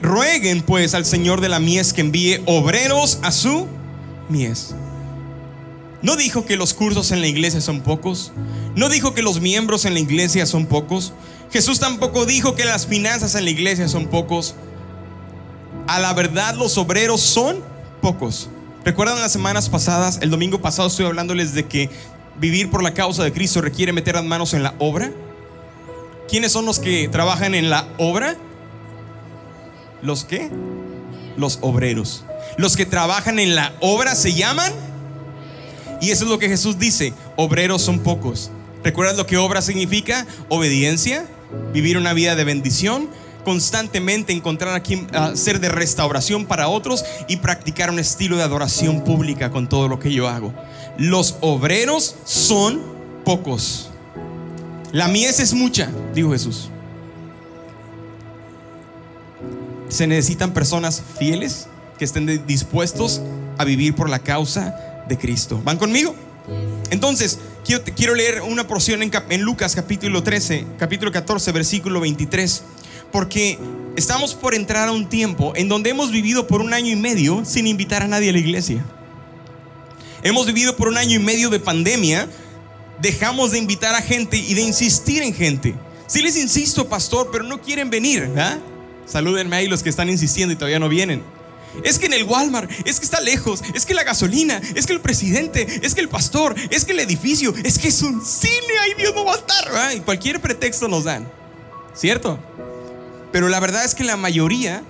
[0.00, 3.66] rueguen pues al Señor de la mies que envíe obreros a su
[4.28, 4.74] mies.
[6.02, 8.32] No dijo que los cursos en la iglesia son pocos.
[8.76, 11.12] No dijo que los miembros en la iglesia son pocos.
[11.50, 14.54] Jesús tampoco dijo que las finanzas en la iglesia son pocos
[15.86, 17.62] a la verdad los obreros son
[18.00, 18.48] pocos.
[18.84, 20.18] ¿Recuerdan las semanas pasadas?
[20.22, 21.88] El domingo pasado estoy hablándoles de que
[22.40, 25.12] vivir por la causa de Cristo requiere meter las manos en la obra.
[26.28, 28.36] ¿Quiénes son los que trabajan en la obra?
[30.02, 30.50] ¿Los qué?
[31.36, 32.24] Los obreros.
[32.56, 34.72] Los que trabajan en la obra se llaman.
[36.00, 37.14] Y eso es lo que Jesús dice.
[37.36, 38.50] Obreros son pocos.
[38.82, 40.26] ¿Recuerdan lo que obra significa?
[40.48, 41.24] Obediencia,
[41.72, 43.08] vivir una vida de bendición,
[43.44, 49.02] constantemente encontrar a quien ser de restauración para otros y practicar un estilo de adoración
[49.02, 50.52] pública con todo lo que yo hago.
[50.98, 52.80] Los obreros son
[53.24, 53.90] pocos.
[54.92, 56.68] La mies es mucha, dijo Jesús.
[59.88, 61.66] Se necesitan personas fieles
[61.98, 63.20] que estén dispuestos
[63.58, 65.60] a vivir por la causa de Cristo.
[65.64, 66.14] ¿Van conmigo?
[66.90, 72.62] Entonces, quiero, quiero leer una porción en, en Lucas capítulo 13, capítulo 14, versículo 23
[73.12, 73.58] porque
[73.94, 77.44] estamos por entrar a un tiempo en donde hemos vivido por un año y medio
[77.44, 78.84] sin invitar a nadie a la iglesia.
[80.22, 82.28] Hemos vivido por un año y medio de pandemia.
[83.00, 85.74] Dejamos de invitar a gente y de insistir en gente.
[86.06, 88.30] Si les insisto, pastor, pero no quieren venir.
[88.36, 88.58] ¿ah?
[89.06, 91.22] Salúdenme ahí los que están insistiendo y todavía no vienen.
[91.82, 94.92] Es que en el Walmart, es que está lejos, es que la gasolina, es que
[94.92, 98.74] el presidente, es que el pastor, es que el edificio, es que es un cine,
[98.82, 99.96] ay Dios no va a estar.
[99.96, 101.26] Y cualquier pretexto nos dan,
[101.94, 102.38] ¿cierto?
[103.32, 104.82] Pero la verdad es que la mayoría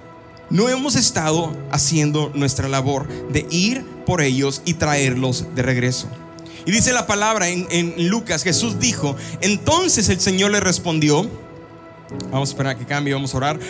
[0.51, 6.09] no hemos estado haciendo nuestra labor de ir por ellos y traerlos de regreso.
[6.67, 11.29] Y dice la palabra en, Lucas, Jesús dijo, entonces el Señor le respondió,
[12.31, 13.59] vamos a esperar que cambie, vamos a orar.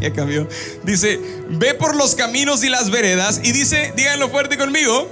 [0.00, 0.48] Ya cambió.
[0.82, 1.20] Dice,
[1.50, 3.40] ve por los caminos y las veredas.
[3.44, 5.08] Y dice, díganlo fuerte conmigo.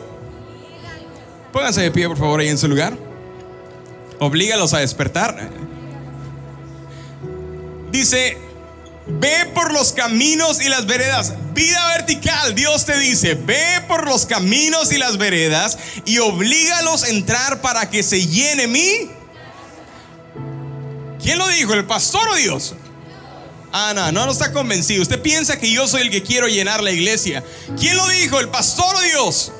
[1.53, 2.97] Pónganse de pie, por favor, ahí en su lugar.
[4.19, 5.51] Oblígalos a despertar.
[7.91, 8.39] Dice,
[9.07, 11.35] ve por los caminos y las veredas.
[11.55, 17.09] Vida vertical, Dios te dice, ve por los caminos y las veredas y oblígalos a
[17.09, 19.11] entrar para que se llene mi
[21.27, 21.75] ¿Quién lo dijo?
[21.75, 22.75] ¿El pastor o Dios?
[23.73, 25.03] Ah, no, no, está convencido.
[25.03, 27.43] Usted piensa que yo soy el que quiero llenar la iglesia.
[27.77, 28.39] ¿Quién lo dijo?
[28.39, 29.51] ¿El pastor o Dios?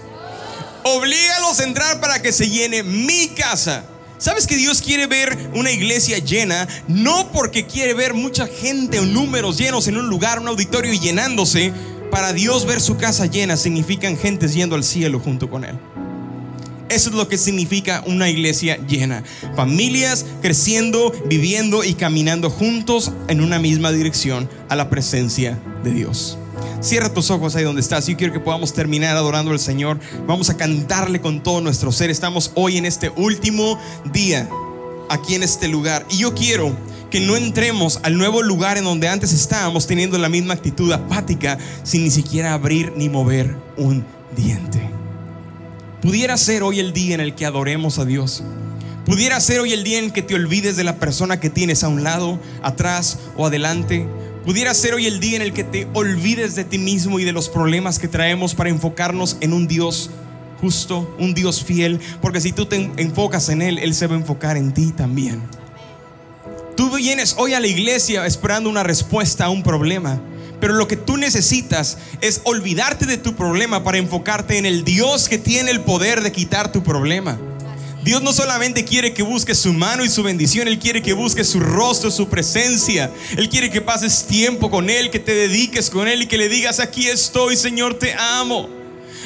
[0.85, 3.85] Oblígalos a entrar para que se llene mi casa.
[4.19, 6.67] ¿Sabes que Dios quiere ver una iglesia llena?
[6.89, 10.99] No porque quiere ver mucha gente o números llenos en un lugar, un auditorio y
[10.99, 11.73] llenándose.
[12.11, 15.79] Para Dios ver su casa llena significan gentes yendo al cielo junto con Él.
[16.89, 19.23] Eso es lo que significa una iglesia llena.
[19.55, 26.39] Familias creciendo, viviendo y caminando juntos en una misma dirección a la presencia de Dios.
[26.81, 28.07] Cierra tus ojos ahí donde estás.
[28.07, 29.99] Yo quiero que podamos terminar adorando al Señor.
[30.27, 32.11] Vamos a cantarle con todo nuestro ser.
[32.11, 33.79] Estamos hoy en este último
[34.13, 34.49] día
[35.09, 36.07] aquí en este lugar.
[36.11, 36.77] Y yo quiero
[37.11, 41.59] que no entremos al nuevo lugar en donde antes estábamos teniendo la misma actitud apática
[41.83, 44.05] sin ni siquiera abrir ni mover un
[44.37, 44.91] diente.
[46.03, 48.43] Pudiera ser hoy el día en el que adoremos a Dios.
[49.05, 51.89] Pudiera ser hoy el día en que te olvides de la persona que tienes a
[51.89, 54.07] un lado, atrás o adelante.
[54.47, 57.33] Pudiera ser hoy el día en el que te olvides de ti mismo y de
[57.33, 60.09] los problemas que traemos para enfocarnos en un Dios
[60.61, 61.99] justo, un Dios fiel.
[62.23, 65.43] Porque si tú te enfocas en Él, Él se va a enfocar en ti también.
[66.77, 70.21] Tú vienes hoy a la iglesia esperando una respuesta a un problema.
[70.61, 75.29] Pero lo que tú necesitas es olvidarte de tu problema para enfocarte en el Dios
[75.29, 77.37] que tiene el poder de quitar tu problema.
[78.07, 81.49] Dios no solamente quiere que busques su mano y su bendición, Él quiere que busques
[81.49, 83.11] su rostro, su presencia.
[83.37, 86.49] Él quiere que pases tiempo con Él, que te dediques con Él y que le
[86.49, 88.71] digas, aquí estoy, Señor, te amo.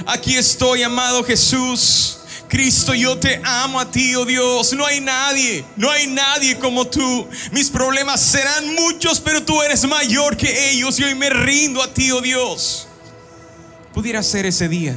[0.06, 2.20] Aquí estoy, amado Jesús.
[2.48, 4.72] Cristo, yo te amo a ti, oh Dios.
[4.72, 7.28] No hay nadie, no hay nadie como tú.
[7.52, 11.92] Mis problemas serán muchos, pero tú eres mayor que ellos y hoy me rindo a
[11.92, 12.88] ti, oh Dios.
[13.92, 14.94] Pudiera ser ese día,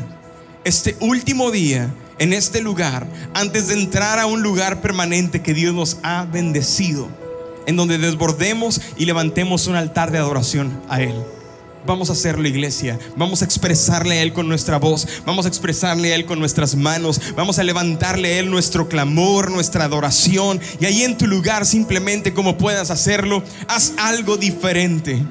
[0.64, 1.94] este último día
[2.24, 7.10] en este lugar, antes de entrar a un lugar permanente que Dios nos ha bendecido,
[7.68, 11.14] en donde desbordemos y levantemos un altar de adoración a Él.
[11.86, 12.98] Vamos a hacerlo, iglesia.
[13.18, 15.06] Vamos a expresarle a Él con nuestra voz.
[15.26, 17.20] Vamos a expresarle a Él con nuestras manos.
[17.36, 20.62] Vamos a levantarle a Él nuestro clamor, nuestra adoración.
[20.80, 25.22] Y ahí en tu lugar, simplemente como puedas hacerlo, haz algo diferente.